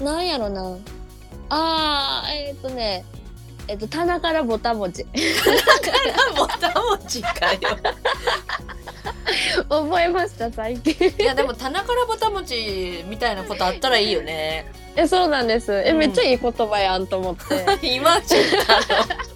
[0.00, 0.76] なんやろな。
[1.48, 3.04] あーえっ、とね
[3.68, 7.58] えっ、と棚からぼたもちぼたもちかよ。
[9.68, 11.08] 覚えました最近。
[11.18, 14.72] いやでも棚からぼたもちみたいなことあったらいいよね。
[14.96, 15.72] えそうなんです。
[15.72, 15.98] え、うん。
[15.98, 17.78] めっちゃいい言葉やんと思って。
[17.94, 19.26] 今ちょっとあの。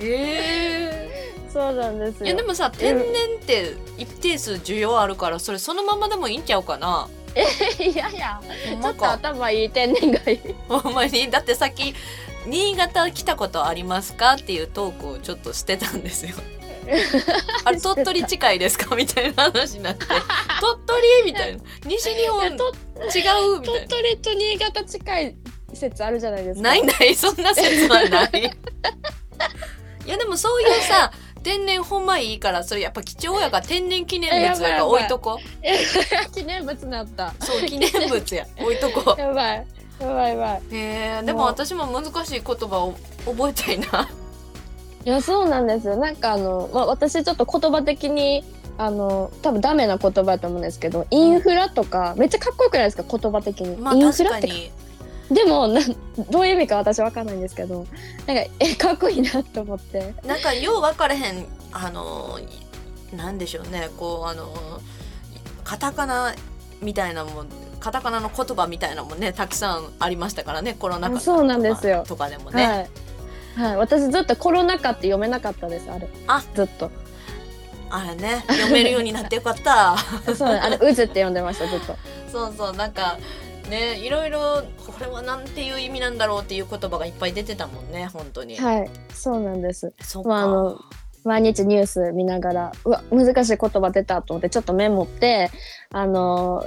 [0.06, 1.10] え
[1.52, 7.08] そうなんですいやでもさ天然って一定数需要あるからそれそのままでもいいんちゃうかな。
[7.36, 8.40] いやいや
[8.82, 11.30] ちょっと頭いい天然がいいほんまに。
[11.30, 11.94] だってさっき
[12.46, 16.34] 新潟来たことありますかっていうトークをちょっとしてたんですよ。
[17.64, 20.06] あれ鳥取近いですかみたいな話になって。
[20.60, 21.62] 鳥取みたいな。
[21.86, 25.36] 西日本違うみたい鳥取と新潟近い
[25.72, 26.62] 説あるじゃないですか。
[26.62, 28.30] なないないそんな説はない。
[30.06, 31.12] いやでもそういうさ
[31.42, 35.38] 天然ほんまいいからそれやっぱ貴重やから天然記念物やから置いとこ。
[36.34, 37.32] 記念物になった。
[37.40, 38.46] そう記念物や。
[38.60, 39.14] 置いとこ。
[39.18, 39.66] やばい
[40.00, 40.62] やばいやばい。
[40.72, 42.94] へえでも私も難しい言葉を
[43.26, 44.08] 覚えたいな。
[45.04, 45.96] いやそうなんですよ。
[45.96, 48.44] なんかあの、まあ、私ちょっと言葉的に
[48.76, 53.04] あの多分ダメな言葉だと思うんですけどインフラとか、めっちゃかっこよくないですか？
[53.18, 54.54] 言葉的に、まあインフ確ラってか。
[54.54, 54.70] に
[55.30, 55.96] でもなん
[56.30, 57.86] どういう意味か私わかんないんですけど
[58.26, 60.14] なんかえ かっこいいなと思って。
[60.26, 62.38] なんかよう分からへんあの
[63.14, 63.90] なんでしょうね。
[63.96, 64.52] こうあの
[65.64, 66.34] カタカナ
[66.80, 70.74] みたいなもんカタカナの言葉みたいなのもねたくさんありましたからね。
[70.74, 72.04] コロナ禍のそうなんですよ。
[72.06, 72.88] とかでもね、
[73.56, 76.08] はい、はい、私ずっとコロナ禍って読めなかったですあれ。
[76.26, 76.42] あ。
[76.54, 76.90] ずっと。
[77.88, 78.44] あれね。
[78.48, 79.96] 読めるようになってよかった。
[80.34, 81.96] そうあれ渦って読んでましたずっと。
[82.30, 83.18] そうそうなんか
[83.70, 89.94] ねいろいろこれはなんていう意味なんだろうっていう言葉がいっぱい出てたもんね本当に、はいそうなんです。
[90.02, 90.78] そまああの
[91.24, 95.50] 毎日ニュース見ながらうわ難しい言葉出たと思ってちょっとメモって
[95.90, 96.66] あの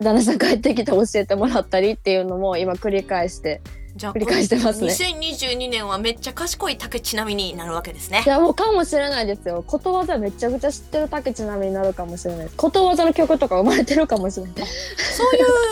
[0.00, 3.60] 旦那さん帰ってきて教えてもらったりっていうのも今繰り返して
[3.96, 4.88] じゃあ繰り返してますね。
[4.88, 8.24] 2022年はめっちゃ賢い竹ちなみになるわけですね。
[8.26, 9.62] いやもうかもしれないですよ。
[9.64, 12.50] ことわざめちゃくちゃ知ってる竹ちなみになるかもしれない。
[12.56, 14.54] ことわざの曲とか生まれてるかもしれない。
[14.56, 14.64] そ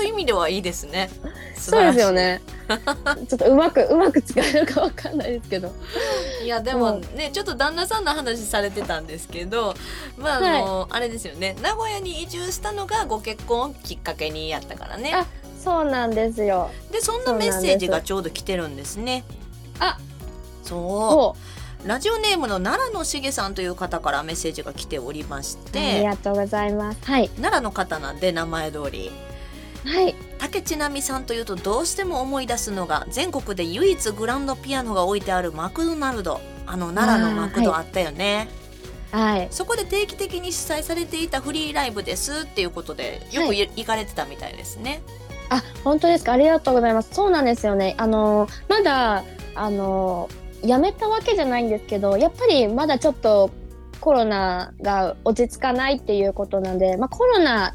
[0.03, 1.11] ういう意味ではいいですね。
[1.57, 2.41] 素 そうですよね。
[3.29, 5.73] ちょっとうまくうまく使えるかわかんないですけど。
[6.45, 9.75] いやでもね、ちょっと旦那さんの話されてたんですけど
[10.17, 11.57] まああの、あれですよね。
[11.61, 15.13] 名古屋に移住したのがご結婚をきっかけにやったからね。
[15.13, 15.27] あ
[15.63, 16.71] そうなんですよ。
[16.91, 19.25] でそんなメッセージがちょうど来てるんですね。
[19.79, 19.99] あ
[20.63, 21.37] そそ
[21.85, 26.99] うラジオネームの奈良のしげさんという方からメッセージが来ておりましありてがとうございます。
[27.03, 27.29] はい。
[27.31, 29.11] 奈良の方なんで名前通り。
[29.85, 30.15] はい。
[30.39, 36.41] 竹千奈美さんというとどうしても思い出すのが全国で唯一グランドピアノが置いてあるマクドナルド。
[36.67, 38.49] あの奈良のマクドあったよね、
[39.11, 39.49] はい。
[39.51, 43.59] そこで定期的に主催されていたフリーライブですっていうことでよく、はい。
[43.61, 45.03] 行かれてたみたいですね。
[45.57, 46.33] あ本当ですか？
[46.33, 47.11] ありがとうございます。
[47.13, 47.95] そうなんですよね。
[47.99, 49.25] あのまだ
[49.55, 50.29] あの
[50.63, 53.51] やめたわけじゃないんですけどやっぱりまだちょっと
[54.01, 57.75] コロナが落ち着かないっていうことなんで、まあ、コロナ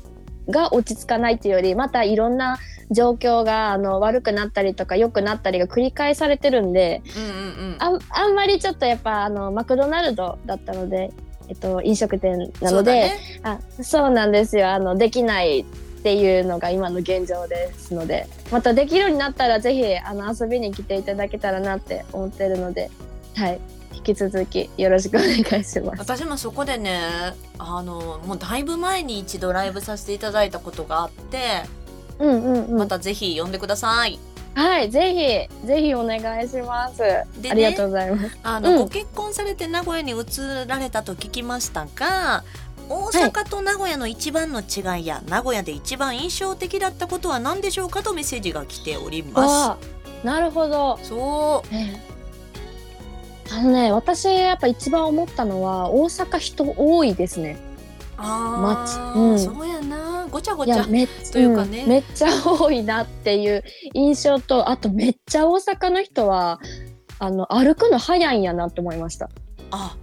[0.49, 2.57] が落ち着かないっていうよりまたいろんな
[2.89, 7.77] 状況があの悪くなったりとか良くなったりが繰り返されてるんでうんうんうん。
[7.79, 11.11] あんあんまりちょっとやっぱあのマクドナルドだったので、
[11.49, 13.19] えっと、飲食店なので、そうだね。
[13.43, 14.69] あそうなんですよ。
[14.71, 15.65] あのできない
[16.07, 22.89] っていうのが今の現状ですのでまたできるようになったらぜひあの遊びに来ていただけたらなって思ってるので
[23.35, 23.59] はい
[23.93, 25.99] 引き続きよろしくお願いします。
[25.99, 27.01] 私もそこでね
[27.59, 31.63] あのもうだいぶ前に一度ライブさせていただいたことがあって、
[32.19, 34.17] うんうんうん、またぜひ呼んでください。
[34.55, 36.99] はいぜひぜひお願いします。
[37.41, 38.37] でねありがとうございます。
[38.43, 40.15] あの、うんご結婚されて名古屋に移
[40.67, 42.45] られたと聞きましたが
[42.89, 50.97] 大阪と名古屋の一番の違いや、名古屋で一番印象的だったことは何でしょうかとメッセージが来ておりまわあなるほど。
[50.97, 51.09] す。
[51.09, 51.75] そう。
[51.75, 52.17] ええ。
[53.49, 57.57] あのね私やっぱ一番思ったのは大阪人多いですね。
[58.17, 59.19] あー、街。
[59.19, 59.39] うん。
[59.39, 60.27] そうやな。
[60.29, 60.77] ごちゃごいちゃ。
[60.77, 61.85] やめっ というかね。
[61.85, 61.87] ん。
[61.87, 63.63] めっちゃ多いなっていう
[63.93, 66.59] 印象とあとめっちゃ大阪の人は
[67.19, 69.29] あの歩くの早いんやなって思いました。
[69.71, 69.95] あ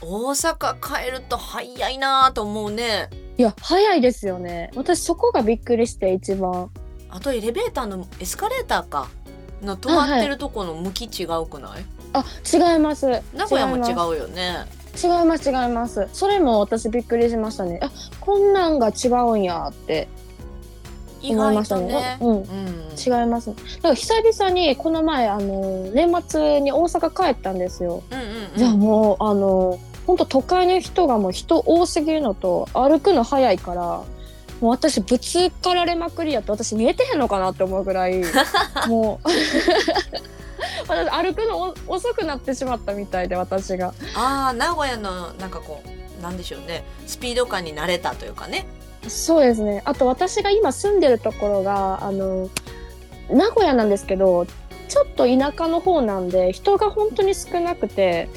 [0.00, 3.10] 大阪帰ると早いなと思うね。
[3.36, 4.70] いや早いですよね。
[4.74, 6.70] 私そこがびっくりして一番。
[7.10, 9.08] あとエレベーターのエスカレーターか
[9.62, 13.06] の止まってるとこの向き違うくない、あ違います。
[13.34, 14.66] 名古屋も違うよね。
[15.02, 15.50] 違います。
[15.50, 17.80] 違いますそれも私びっくりしましたね。
[17.82, 17.90] あ
[18.20, 20.08] こんなんが違うんやって。
[20.27, 20.27] 意
[21.22, 21.86] 思いましたね。
[21.86, 22.18] ね。
[22.20, 22.30] うん。
[22.30, 22.44] うん。
[22.96, 23.56] 違いますね。
[23.76, 28.02] だから久々にこの前あの年末に大阪帰ったんですよ。
[28.10, 28.58] うんうんうん。
[28.58, 34.06] じゃあもうあの本当都会の人がもう人多すぎるのと歩くの早いからも
[34.62, 38.22] う私ぶつかられまくりやって私見えてへんのかなって思うぐらい
[38.88, 39.28] もう
[40.88, 43.92] 私歩くのお遅くなってしまったみたいで私が。
[44.14, 46.84] ああ名古屋のなんかこうなんでしょうね。
[47.06, 48.66] スピード感に慣れたというかね
[49.06, 49.82] そうですね。
[49.84, 52.48] あと私が今住んでるところがあの
[53.30, 54.46] 名古屋なんですけど
[54.88, 58.28] ちょっと田舎の方なんで人が本当に少なくて、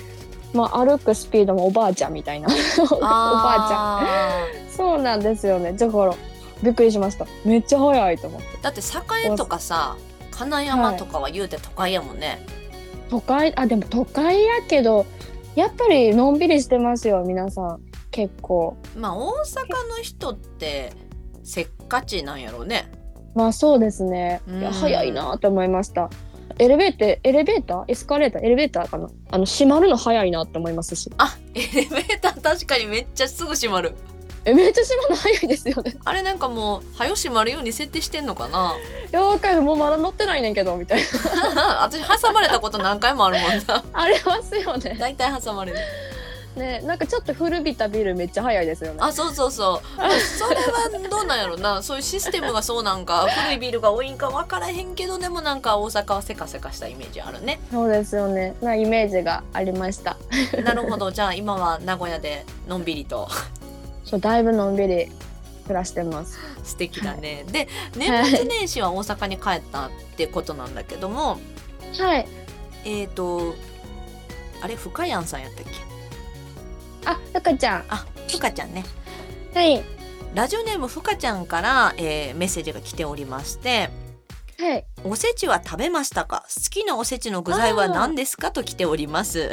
[0.53, 2.49] まあ、歩くスピードもおばあちゃんみたいな。
[2.49, 4.59] おばあちゃん。
[4.59, 5.73] あそうなんですよね。
[5.73, 6.13] だから
[6.61, 7.25] びっくりしました。
[7.45, 8.47] めっちゃ早いと思って。
[8.61, 9.97] だって栄とかさ
[10.31, 12.45] 金山とかは言うて都会やもんね、
[13.09, 15.05] 都会あでも都会やけど
[15.55, 17.79] やっぱりのんびりしてますよ皆さん
[18.11, 18.77] 結構。
[18.95, 19.33] まあ大阪
[19.89, 20.93] の人って
[21.43, 22.91] せっかちなんやろうね。
[23.33, 24.41] まあそうですね。
[24.47, 26.09] いやうん早いなと思いました。
[26.59, 27.85] エレベーターエレベーター？
[27.87, 28.43] エスカレーター？
[28.43, 29.09] エレベーターかな？
[29.31, 31.09] あの閉まるの早いなって思いますし。
[31.17, 33.95] あエレベーター確かにめっちゃすぐ閉まる。
[34.43, 35.95] えめっちゃ閉まるの早いですよね。
[36.03, 38.75] あれなんかもう早閉まるように設定してんのかな？
[39.09, 41.01] いやわかるもうまだ乗ってないねんけどみたい
[41.55, 41.83] な。
[41.85, 43.83] 私挟まれたこと何回もあるもんな。
[43.93, 44.97] ありますよね。
[44.99, 45.77] 大体挟まれる
[46.55, 48.99] ねなんかちょっと古びたビルめっちゃ早いですよね。
[49.01, 50.01] あそうそうそう。
[50.37, 51.81] それはどうなんやろな。
[51.83, 57.59] そういうシステムがそうなんか古いビルが多いんか分からへんけどでもなんか大阪はせかせかしたイメージあるね。
[57.71, 58.55] そうですよね。
[58.61, 60.17] なイメージがありました。
[60.63, 61.11] なるほど。
[61.11, 63.29] じゃあ今は名古屋でのんびりと。
[64.03, 65.09] そうだいぶのんびり
[65.63, 66.37] 暮らしてます。
[66.63, 67.45] 素敵だね。
[67.49, 71.39] で年末年始は大阪に帰ったってことなんだけども
[71.97, 72.27] はい。
[72.83, 73.53] えっ、と
[74.61, 75.90] あれ深谷さんやったっけ？
[77.05, 77.85] あゆかちゃん。
[77.89, 78.83] あふかちゃんね。
[79.53, 79.83] はい。
[80.33, 83.89] ラジオネームふかちゃんから、えーメッセージが来ておりまして
[84.59, 84.85] はい。
[85.03, 86.45] おせちは食べましたか？
[86.47, 88.51] 好きなおせちの具材は何ですか？
[88.51, 89.51] と来ております。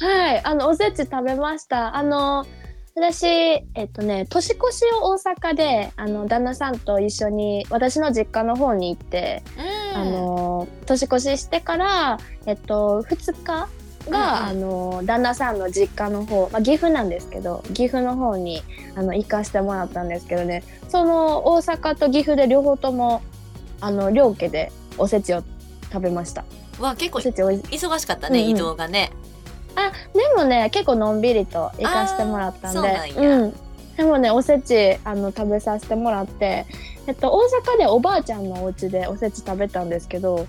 [0.00, 0.40] はい。
[0.42, 1.96] あのおせち食べました。
[1.96, 2.44] あの
[2.94, 9.42] 私えっとね年越しを大阪であの旦那さんと一緒に私の実家の方に行って、
[9.94, 13.68] あの年越ししてからえっと2日
[14.10, 18.62] が、うんあの旦那さんの実家の方、まあ、岐阜なんですけど岐阜の方に
[18.94, 20.64] あの行かしてもらったんですけどね。
[20.88, 23.22] その大阪と岐阜で両方とも
[23.80, 25.42] あの両家でおせちを
[25.92, 26.44] 食べました。
[26.78, 28.50] わ結構忙しかったね、うんうん。
[28.50, 29.10] 移動がね。
[29.74, 32.78] あでもね結構のんびりと行かしてもらったんで。
[32.78, 33.52] うなん。
[33.96, 36.66] でもねおせちあの食べさせてもらって、
[37.06, 37.42] えっと、大
[37.74, 40.46] 阪でおばあちゃんのお家でおせち食べたんですけど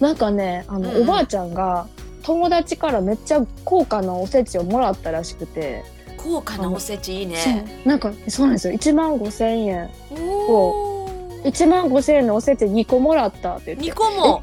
[0.00, 1.02] なんかねあの、うんうん。
[1.02, 1.86] おばあちゃんが
[2.22, 5.84] 友達からめっちゃ高価なおせちをもらったらしくて、
[6.16, 7.82] 高価なおせちいいね。
[7.84, 8.74] なんかそうなんですよ。
[8.74, 9.90] 1万5千円。
[10.10, 11.42] おー。
[11.44, 13.92] 1万5千円のおせち2個もらったって言って。
[13.92, 14.42] 2個も。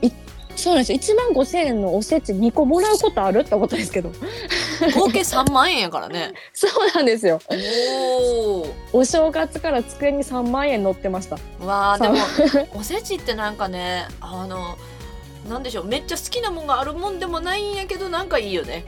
[0.56, 1.16] そうなんですよ。
[1.16, 4.10] 1万5千円のおせち2個もらうことあるってことですけど。
[4.96, 6.34] 合計3万円やからね。
[6.52, 7.40] そうなんですよ。
[8.92, 11.38] お正月から机に3万円乗ってました。
[11.64, 12.16] わあでも
[12.74, 14.78] おせちってなんかねあの
[15.48, 15.86] なんでしょう。
[15.86, 18.86] めっちゃ好きなもんがあるもんでもないんやけどなんかいいよね。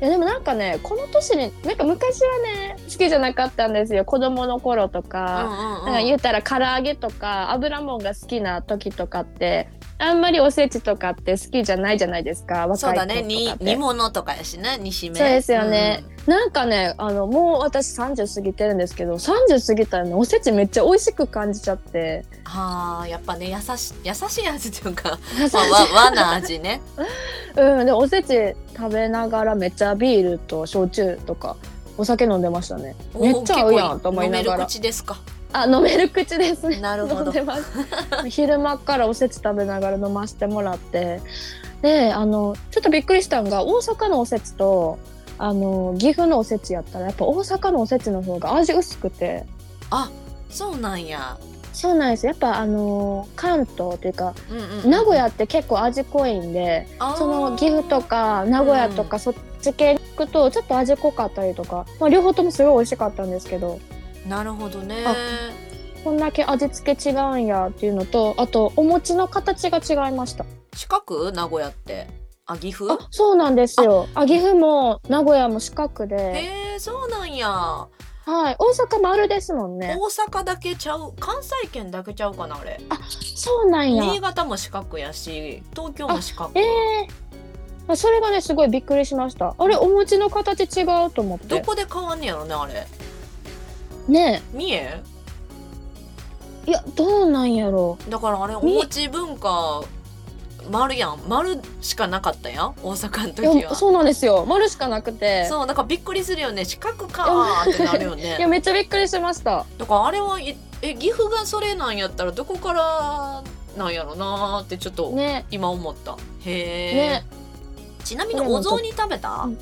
[0.00, 4.04] いやでもなんかねこの年になんか昔はね好きじゃなかったんですよ。
[4.04, 5.50] 子供の頃とうんか,、うん
[5.80, 5.86] うん。
[5.86, 9.68] なんか言ったら唐揚げとか油もんが好きな時とかって
[9.98, 12.66] あんまりおせちとかって好きじゃないじゃないですか。
[12.66, 13.14] 若い子とかって。
[13.14, 13.22] そうだね。
[13.22, 14.78] に煮物とかやしね。
[14.80, 15.16] 煮しめ。
[15.16, 22.24] そうですよね、なんかねあのもう私30過ぎてるんですけど30過ぎたらねおせちめっちゃ美味しく感じちゃって。
[22.30, 26.80] うんはあやっぱね優し優しい味というか、まあ、和和な味ね。
[27.56, 31.56] うんでおせち食べながらめっちゃビールと焼酎とか
[31.96, 32.96] お酒飲んでましたね。
[33.18, 35.16] めっちゃ合うやんと思いなが飲めるら口ですか？
[35.54, 36.68] あ飲める口です。
[36.68, 37.32] ねなるほど。
[38.28, 41.20] 昼間からおせち食べながら飲ませてもらって。
[41.80, 44.98] であのちょっとびっくりしたのが大阪のおせちと
[45.38, 49.46] あの岐阜のおせちやったらやっぱ大阪のおせちの方が味薄くて。
[49.90, 50.10] あ
[50.50, 51.36] そうなんや、
[51.72, 56.86] そうなんですやっぱあの関東っていうかうんうんうん名古屋って結構味濃いんで
[57.18, 63.80] その岐阜とか名古屋とかそっち系に行くとちょっと味濃かったりとか、まあ、両方ともすごい美味しかったんですけど
[64.26, 65.04] なるほどね。
[65.06, 65.14] あ
[66.02, 70.44] こんだけ味付け違うんやっていうのとあとお餅の形が違いました。
[70.76, 72.08] 近く名古屋って。
[72.46, 72.92] あ岐阜？
[72.92, 74.06] あそうなんですよ。
[74.14, 77.48] あ岐阜も名古屋も四角で、へえそうなんや。
[77.48, 77.88] は
[78.50, 79.96] い、大阪丸ですもんね。
[79.98, 81.14] 大阪だけちゃう？
[81.18, 82.80] 関西圏だけちゃうかなあれ。
[83.34, 84.04] そうなんや。
[84.04, 86.50] 新潟も四角やし東京も四角。
[86.54, 89.54] ええー、それがねすごいびっくりしました。
[89.56, 91.46] あれお餅の形違うと思って。
[91.46, 92.86] どこで変わんねやろねあれ
[94.08, 94.76] ね三重？
[94.76, 95.02] え
[96.66, 97.98] いやどうなんやろ。
[98.08, 99.82] だからあれお餅文化
[100.70, 101.20] 丸やん。
[101.28, 102.74] 丸しかなかったやん？
[102.82, 103.54] 大阪の時は。
[103.70, 104.46] やそうなんですよ。
[104.46, 105.46] 丸しかなくて。
[105.46, 106.64] そうだからびっくりするよね。
[106.64, 109.66] 四角かーってなるよいや ねめっちゃびっくりしました。
[109.76, 113.42] だからあれはいえ岐阜がそれなんやったらどこから
[113.76, 115.44] なんやろなーってちょっとね。
[115.50, 116.16] 今思った。
[116.46, 117.26] へえ、ね。
[118.04, 119.58] ちなみにお雑煮食べた、うん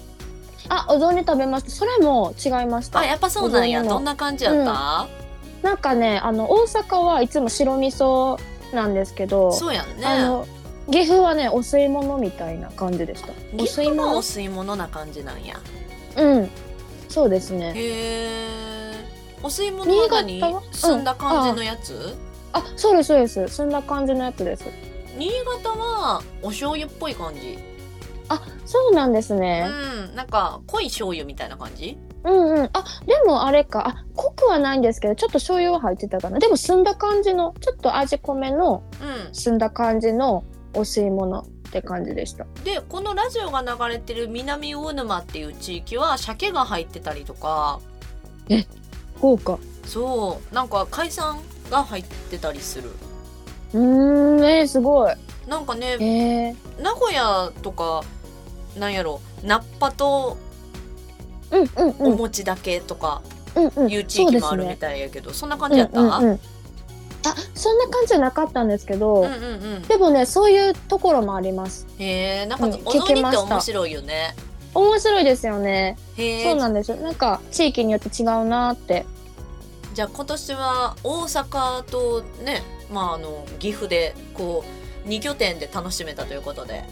[0.69, 3.01] あお雑煮食べましたそれも違いました。
[3.01, 3.83] あやっぱそうなんや。
[3.83, 5.09] どんな感じやった、
[5.63, 8.41] なんかねあの大阪はいつも白味噌
[8.75, 10.07] なんですけどそうやんね。
[10.07, 10.47] あの
[10.91, 13.33] 岐阜はねお吸い物みたいな感じでした。
[13.55, 14.17] お吸い物？
[14.23, 15.59] 吸い物な感じなんや。
[16.17, 16.51] うん。
[17.09, 17.73] そうですね。
[17.75, 18.93] へえ
[19.43, 20.35] お吸い物は何？
[20.35, 20.63] 新潟は？
[20.73, 22.17] 澄んだ感じのやつ、
[22.53, 23.49] あそうですそうです。
[23.49, 24.65] そんな感じのやつです。
[25.19, 25.31] 新
[25.63, 27.59] 潟はお醤油っぽい感じ
[28.33, 29.67] あそうなんですね。
[29.69, 30.15] うん。
[30.15, 31.99] なんか濃い醤油みたいな感じ？
[32.25, 32.71] うんうん。
[32.73, 33.89] あでもあれか。
[33.89, 36.39] あ濃くはないんですけどちょっと醤油は入ってたかな。
[36.39, 39.35] でも澄んだ感じのちょっと味濃めのうん。
[39.35, 42.47] 澄んだ感じのお吸い物って感じでした。
[42.65, 47.81] でこのラジオが流れてる南魚沼っていう地域は鮭が入ってたりとか。
[49.21, 49.59] 豪華。
[49.87, 50.55] そう。
[50.55, 52.91] なんか海産が入ってたりする。
[53.75, 55.15] うーんえー、すごい。
[55.49, 58.05] なんかねえー、名古屋とか
[58.79, 60.37] なんやろナッパと
[61.51, 62.13] うんうんうん。
[62.15, 63.23] お餅だけとか
[63.89, 66.41] いう地域もあるみたいやけど、そんな感じやった、うんうんうん。
[67.25, 69.83] あそんな感じじゃなかったんですけど、うんうんうん。
[69.83, 71.87] でもねそういうところもあります。
[71.99, 74.35] へえなんかうんって面白いよね。
[74.75, 75.99] 面白いですよね。
[76.17, 76.97] へえそうなんですよ。
[76.97, 79.05] なんか地域によって違うなって。
[79.93, 86.85] じゃあ今年は大阪とねまああの岐阜でこう2拠点で楽しめたということで。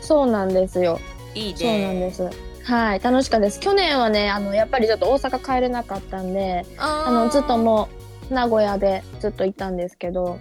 [0.00, 0.98] そうなんですよ。
[1.34, 1.56] いいね。
[1.56, 2.30] そうなんです。
[2.62, 3.60] はい楽しかったです。
[3.60, 7.88] 去年はねあのやっぱりちょっと大阪帰れなかったんであのずっとも
[8.30, 10.38] う名古屋でずっといたんですけど。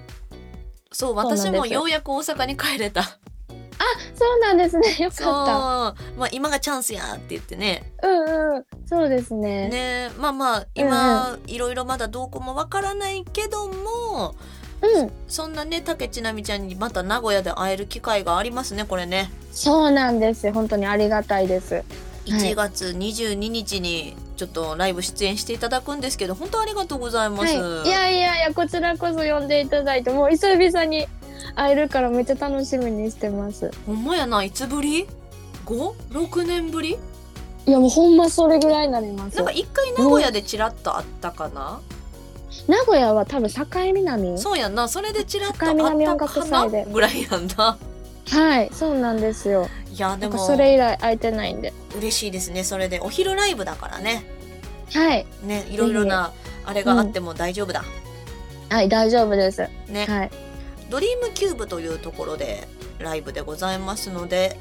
[0.92, 3.20] そう私もようやく大阪に帰れた。
[4.20, 4.98] そうなんですね。
[5.00, 5.46] よそう。
[5.46, 7.94] かっまあ今がチャンスやって言ってね。
[8.02, 8.66] たうんうん。
[8.86, 9.70] そうですね。
[9.70, 10.12] ね。
[10.18, 14.36] まあまあ今、いろいろまだどうこもわからないけども
[14.82, 15.12] うん。
[15.28, 19.32] そんなね竹千奈美ちゃんにまた名古屋で会える機会がありますねこれね。
[19.52, 20.48] そうなんです。
[20.48, 21.76] よ本当にありがたいです。
[21.76, 21.86] はい。
[22.26, 31.08] 1月22日にちょっとライブ出演していただくんですけど本当ありがとうございます、はい、いやいやいやこちらこそ呼んでいただいてもう久々に
[31.56, 33.72] 会えるからめっちゃ楽しみにしてます。
[33.86, 35.08] ほんまやないつぶり
[35.66, 37.00] ?56 年ぶり？
[37.66, 39.38] いやもうほんまそれぐらいになります。
[39.38, 41.82] なんか一回名古屋でちらっとあったかな、
[42.68, 44.38] 名古屋は多分境南。
[44.38, 44.88] そうやんな。
[44.88, 46.68] それでちらっとあったかな？
[46.86, 47.78] ぐらいやんな。
[48.30, 49.68] はいそうなんですよ。
[49.92, 50.38] いやでも。
[50.38, 51.74] それ以来会えてないんで。
[51.98, 53.00] 嬉しいですねそれで。
[53.00, 54.24] お昼ライブだからね。
[54.94, 55.26] はい。
[55.44, 56.32] ねいろいろな
[56.66, 57.84] あれがあっても大丈夫だ、
[58.70, 59.68] はい大丈夫です。
[59.88, 60.32] ね、はい。
[60.90, 62.68] ドリームキューブというところで
[63.00, 64.58] ライブでございますので。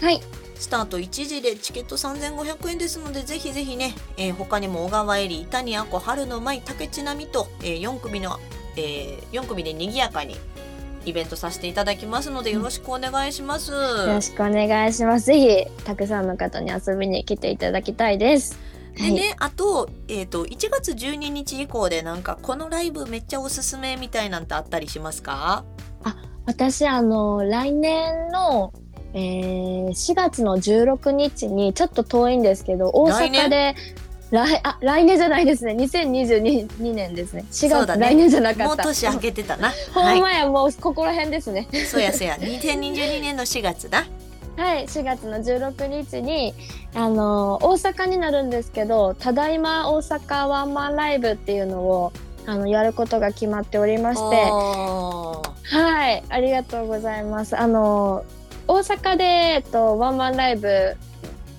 [0.00, 0.20] はい
[0.58, 8.38] スタート1時でチケット3500円ですのでぜひぜひね、えー他にも小川エリー谷亜子春の舞竹千奈美と、えー4組の、
[8.76, 10.36] え4組で賑やかに
[11.04, 13.72] イベントさせていただきますのでよろしくお願いします。
[13.72, 15.26] よろしくお願いします。
[15.26, 18.58] ぜひたくさんの方に遊びに来ていただきたいです。
[18.96, 25.64] でね、あと,、えー、と1月12日以降でなんかこのライブめっちゃおすすめみたいなんてあったりしますか？
[26.46, 28.72] 私あの来年の、
[29.18, 33.74] えー4月の16日にちょっと遠いんですけど大阪で
[34.30, 35.72] 来あ来年じゃないですね。
[35.72, 37.46] 2022年ですね。
[37.50, 38.08] 4月、そうだね。
[38.08, 38.66] 来年じゃなかった。
[38.66, 39.72] もう年明けてたな。
[39.94, 41.66] ほはい、んまや、もうここら辺ですね。
[41.90, 42.34] そうやそうや。
[42.40, 44.04] 2022年の4月だ。
[44.56, 46.52] はい4月の16日に
[46.92, 52.12] あの大阪になるんですけどただいま大阪ワンマンライブっていうのを
[52.44, 54.36] あのやることが決まっておりまして。
[55.70, 57.56] はい、ありがとうございます。
[57.56, 58.24] あの
[58.68, 60.96] 大阪でえっとワンマンライブ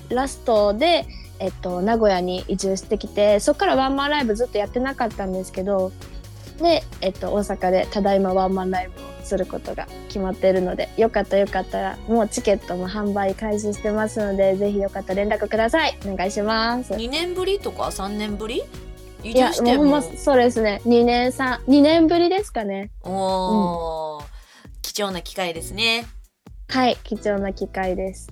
[0.10, 1.06] ラストで
[1.40, 5.92] えっと名古屋に移住してきて、そこからワンマンライブずっとやってなかったんですけど、
[6.62, 15.98] でえっと大阪でただいまワンマンライブをすることが決まっているので、よかったよかったらもうチケットも販売開始してますので、ぜひよかったら連絡ください。
[16.06, 16.94] お願いします。
[16.94, 18.64] 2年ぶりとか？3年ぶり？
[19.24, 19.84] 移いや住しても？
[19.86, 20.82] もうほんまそうですね。
[20.86, 22.92] 2年3 2年ぶりですかね。
[23.04, 24.26] おー
[24.82, 26.06] 貴重な機会ですね
[26.70, 28.32] はい、貴重な機会です。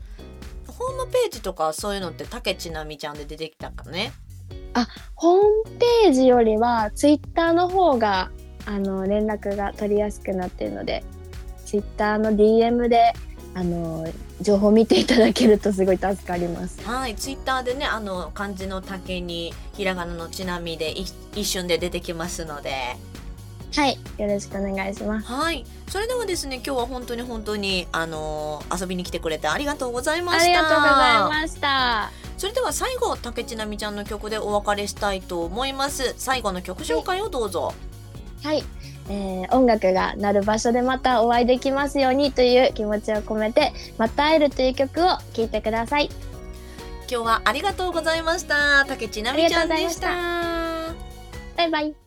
[0.67, 4.13] ホームページとかそういうのって竹千奈美ちゃんで出てきたかね？
[5.15, 8.29] ホームページよりはツイッターの方が
[8.67, 11.03] あの連絡が取りやすくなっているので
[11.65, 13.13] ツイッターの DM で
[13.55, 14.05] あの
[14.39, 16.79] 情報を見ていただけるとすごい助かります。
[16.83, 22.97] はいツイッターでねあの漢字の竹にひらがなのちなみでい一瞬で出てきますので
[23.75, 25.27] はい、よろしくお願いします。
[25.31, 25.65] はい。
[25.89, 30.43] それではですね今日は本当に本当にあの遊びに来てくれてありがとうございました。
[30.43, 32.11] ありがとうございました。
[32.37, 36.13] それでは最後竹千奈美ちゃんの曲でお別れしたいと思います。
[36.17, 37.73] 最後の曲紹介をどうぞ、
[38.43, 38.63] はい、
[39.09, 46.09] えー音楽が鳴る場所でまたお会いできますようにという気持ちを込めて「また会える」という曲を聴いてください。
[47.09, 48.85] 今日はありがとうございました。
[48.85, 50.07] 竹千奈美ちゃんでした。
[51.55, 52.06] バイバイ。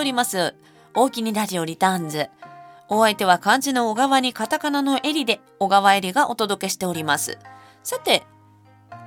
[0.00, 0.54] おります
[0.94, 2.30] 大きにラジオリターンズ
[2.88, 7.38] お相手は漢字の小川にカタカナのエリで小川エリがお届けしております
[7.82, 8.24] さて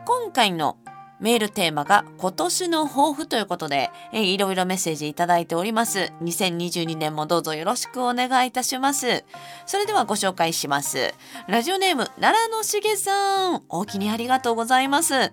[0.05, 0.77] 今回の
[1.19, 6.11] メールテーマが今年の抱負ということで、え、いろいろメッセージいただいております。
[6.21, 9.23] 2022年もどうぞよろしくお願いいたします。
[9.65, 11.13] それではご紹介します。
[11.47, 13.63] ラジオネーム、奈良のしげさん。
[13.69, 15.31] 大きにありがとうございます。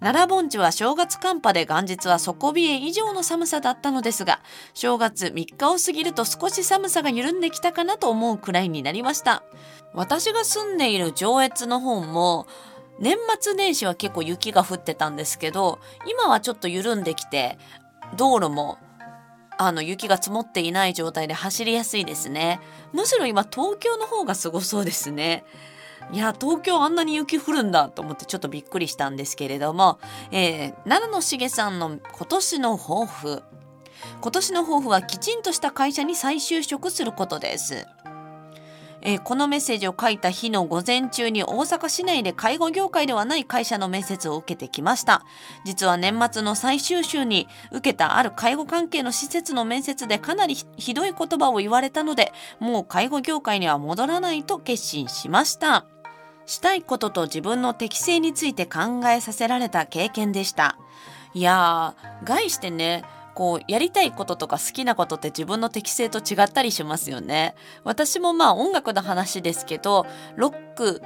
[0.00, 4.40] 奈良盆地は正月寒波で元日は底冷え以上の寒さだったのですが、
[4.72, 9.42] 正月3日を過ぎると少し寒さが緩んできたかなと思うくらいになりました。
[9.92, 12.46] 私が住んでいる上越の方も、
[12.98, 17.58] 年末年始は結構雪が降ってたんですけど、今はちょっと緩んできて、
[18.16, 18.78] 道路も
[19.58, 22.60] あの雪が積もっていない状態で走りやすいですね。
[22.94, 25.44] むしろ今東京の方がすごそうですね。
[26.12, 30.00] いや、東京あんなに雪降るんだと思ってちょっとびっくりしたんですけれども、
[30.32, 33.42] えー、奈良のしげさんの今年の抱負。
[34.20, 37.86] 今年の抱負はきちんとした会社に再就職することです。
[39.02, 45.24] えー、このメッセージを書いた日の午前中に大阪市内で介護業界ではない会社の面接を受けてきました
[45.64, 55.86] 実は年末の最終週に受けたある介護関係の施設の面接でかなりひどい言葉を言われたのでもう介護業界には戻らないと決心しました
[56.50, 60.76] したいことと自分の適性について考えさせられた経験でした
[61.32, 67.54] いやー概してねこうやりたいこととか好きなことって自分の適性と違ったりしますよね。
[67.84, 70.04] 私もまあ音楽の話ですけど
[70.36, 71.00] ロック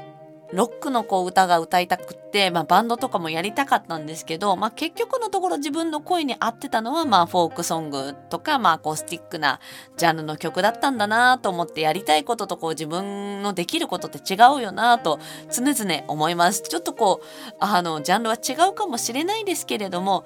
[0.55, 9.61] ロックのこう歌が歌いたくって、まあ、バンドとかもやりたかったんですけど、まあ、結局のところ自分の声に合ってたのは、まあ、フォークソングとか、まあ、アコースティックな
[9.96, 15.18] ジャンルの曲だったんだなと思ってやりたいこととこう自分のできることって違うよなと
[15.50, 16.62] 常々思います。
[16.62, 20.24] ちょっとこうあのジャンルは違うかもしれないですけれども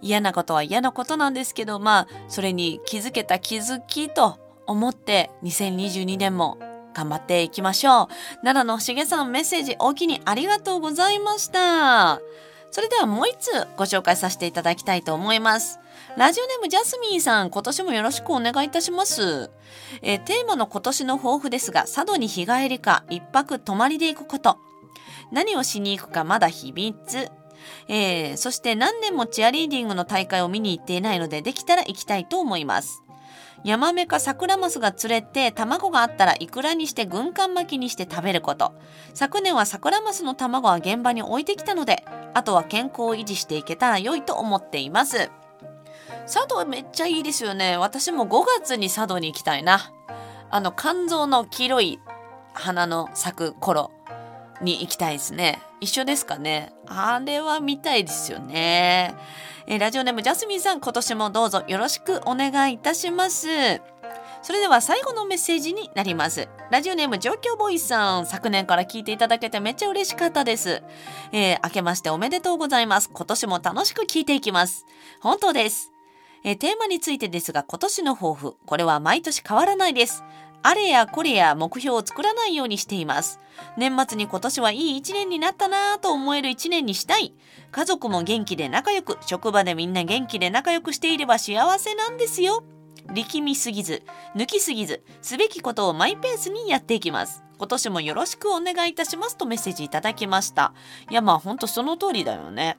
[0.00, 6.58] 嫌なことは嫌なことなんですけど、まあ、それに気づけた気づきと思って、2022年も
[6.96, 8.08] 頑張っていきましょう。
[8.42, 12.20] 奈良のしげさんメッセージ大きにありがとうございました。
[12.70, 15.78] それではもう一つご紹介させていただきたいと思います。
[16.16, 19.50] ラジオネームジャスミンさん、今年もよろしくお願いいたします。
[20.00, 24.56] えー、テーマの今年の抱負ですが、佐渡に日帰りか一泊泊まりで行くこと。
[25.30, 27.30] 何をしに行くかまだ秘密。
[27.88, 33.02] えー、そして何年もチアリーディングの大会を見に行っていないのでできたら行きたいと思います。
[33.66, 38.72] ヤマメかサクラマスが釣れて卵があったらイクラにして軍艦巻きにして食べること。
[39.12, 45.32] 昨年はサクラマスの卵は現場に置いてきたのであとは健康を維持していけたら良いと思っています。
[46.32, 47.76] 佐渡めっちゃいいですよね。
[47.76, 49.80] 私も5月に佐渡に行きたいな。
[50.48, 51.98] あの肝臓の黄色い
[52.54, 53.90] 花の咲く頃。
[54.62, 55.60] に行きたいですね。
[55.80, 56.72] 一緒ですかね。
[56.86, 59.14] あれは見たいですよね。
[59.66, 63.48] えラジオネームジャスミンさん、今年もどうぞよろしくお願いいたします。
[64.42, 66.48] それでは最後のメッセージになります。
[66.70, 70.84] ラジオネーム状況ボーイさん、昨年から聞いていただけてめっちゃ嬉しかったです。
[71.32, 73.10] えー、明けましておめでとうございます。
[73.12, 74.86] 今年も楽しく聞いていきます。
[75.20, 75.90] 本当です。
[76.44, 80.22] えー、テーマについてですが、今年の抱負、これは毎年変わらないです。
[80.66, 83.38] あれやこれや目標を作らないようにしています。
[83.76, 87.34] 年末に今年はいい一年になったなぁと思える一年にしたい。
[87.70, 92.64] 家族も元気で仲良く、職場でみんな元気で仲良くしていれば幸せなんですよ。
[93.14, 94.02] 力みすぎず、
[94.34, 97.44] 抜きすぎず、すべきことをマイペースにやっていきます。
[97.58, 100.74] 今年もよろしくお願いいたしますとメッセージいただきました。
[101.08, 102.76] いやまあほんとその通りだよね。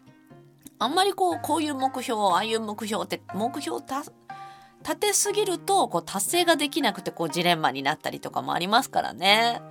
[0.77, 3.79] あんまりこう、こういう目標、ああいう目標って、目標
[4.87, 9.61] 立てすぎるとこう達成ができなくてこうジレンマになったりとかもありますからね。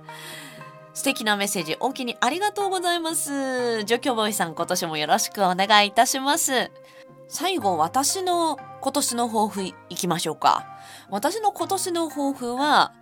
[0.93, 3.83] 素敵なメッセージ、大きにありがとうございます。
[3.83, 6.71] ジョキョボーイさん、今年もよろしくお願いいたします。
[7.27, 10.67] 最後、私の今年の抱負いきましょうか。
[11.09, 12.93] 私の今年の抱負は、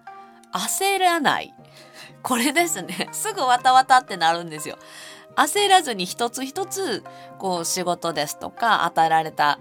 [0.51, 1.53] 焦らない。
[2.21, 3.09] これですね。
[3.13, 4.77] すぐわたわたってなるんですよ。
[5.35, 7.03] 焦らずに一つ一つ、
[7.39, 9.59] こう仕事ですとか、与えられた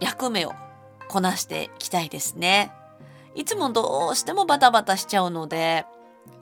[0.00, 0.54] 役目を
[1.08, 2.72] こなしていきたいですね。
[3.34, 5.86] いつもどうしてもバタバタしちゃうので、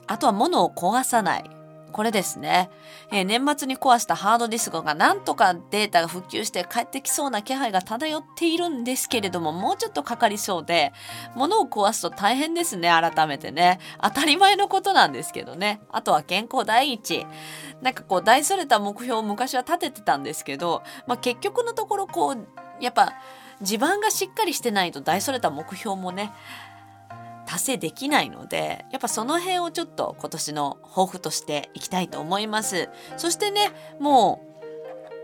[0.07, 1.49] あとは物を壊さない。
[1.91, 2.69] これですね、
[3.11, 10.93] えー、年末に壊したハードディスクがなんとかデータが復旧して帰ってきそうな気配が漂っているんですけれども、もうちょっとかかりそうで、
[11.35, 13.79] 物を壊すと大変ですね、改めてね。
[14.01, 15.81] 当たり前のことなんですけどね。
[15.89, 17.25] あとは健康第一。
[17.81, 22.47] なんかこう、大それた目標を昔は立ててたんですけど、まあ結局のところこう、
[22.79, 23.13] やっぱ、
[23.61, 26.31] 地盤がしっかりしてないと大それた目標もね
[27.45, 32.89] 達成できないのでやっぱその辺をちょっと今年の抱負としていきたいと思います。
[33.15, 34.47] そしてねもう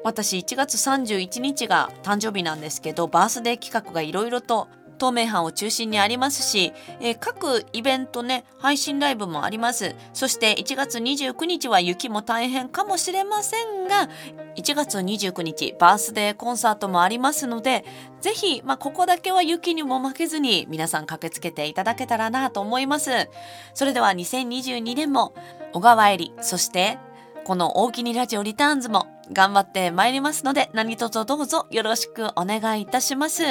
[0.04, 4.68] 私1月31日が誕生日なんですけどバースデー企画がいろいろと
[4.98, 9.96] 透明版を中心にありますし、えー、各イベントね配信ライブもあります。
[10.14, 14.10] そして1月29日は雪も大変かもしれませんが
[14.56, 17.86] 1月29日バースデーコンサートもありますので
[18.22, 23.30] ぜひ、まあ、ここだけは雪にも負けずに皆さん駆けつけていただけたらなと思います。
[23.74, 25.34] それでは2022年も
[25.74, 26.98] 小川えりそして
[27.44, 33.44] この大きにラジオリターンズも頑張ってまいりますので何卒どうぞよろしくお願いいたします。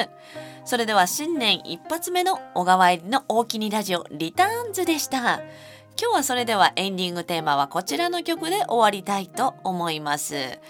[0.65, 5.41] それでは新年一発目の小川入りの大きにラジオリターンズでした。
[6.01, 10.61] 今日はそれではエンディングテーマはこちらの曲で終わりたいと思います。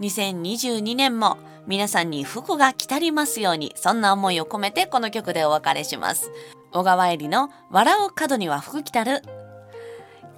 [0.00, 6.30] 2022年も皆さんに福が来たりますようにそんな思いを込めてこの曲でお別れします。
[6.72, 9.22] 小川入りの笑う角には福来たる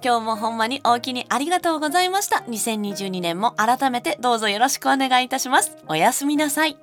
[0.05, 2.43] 今日もほんまに大きにありがとうございました。
[2.47, 5.75] 2022年も改めてどうぞよろしくお願いいたします。
[5.87, 6.77] おやすみなさい。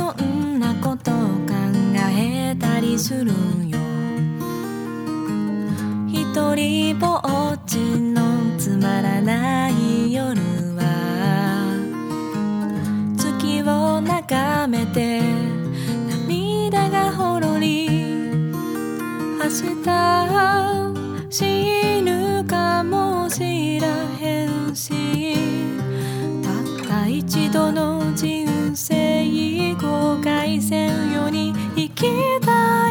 [0.00, 1.52] そんなことを考
[2.16, 3.26] えたりする
[3.68, 3.78] よ。
[6.08, 10.40] 一人ぼっちのつまらない夜
[10.74, 10.80] は
[13.18, 15.20] 月を眺めて
[16.08, 17.86] 涙がほろり
[19.38, 19.50] 明
[19.84, 19.90] 日
[21.28, 23.86] 死ぬかもしら
[24.18, 24.88] へんし
[26.42, 26.48] た
[26.86, 29.49] った一度の人生
[32.00, 32.06] き
[32.40, 32.90] た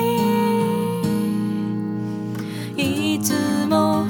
[2.78, 4.09] いいつも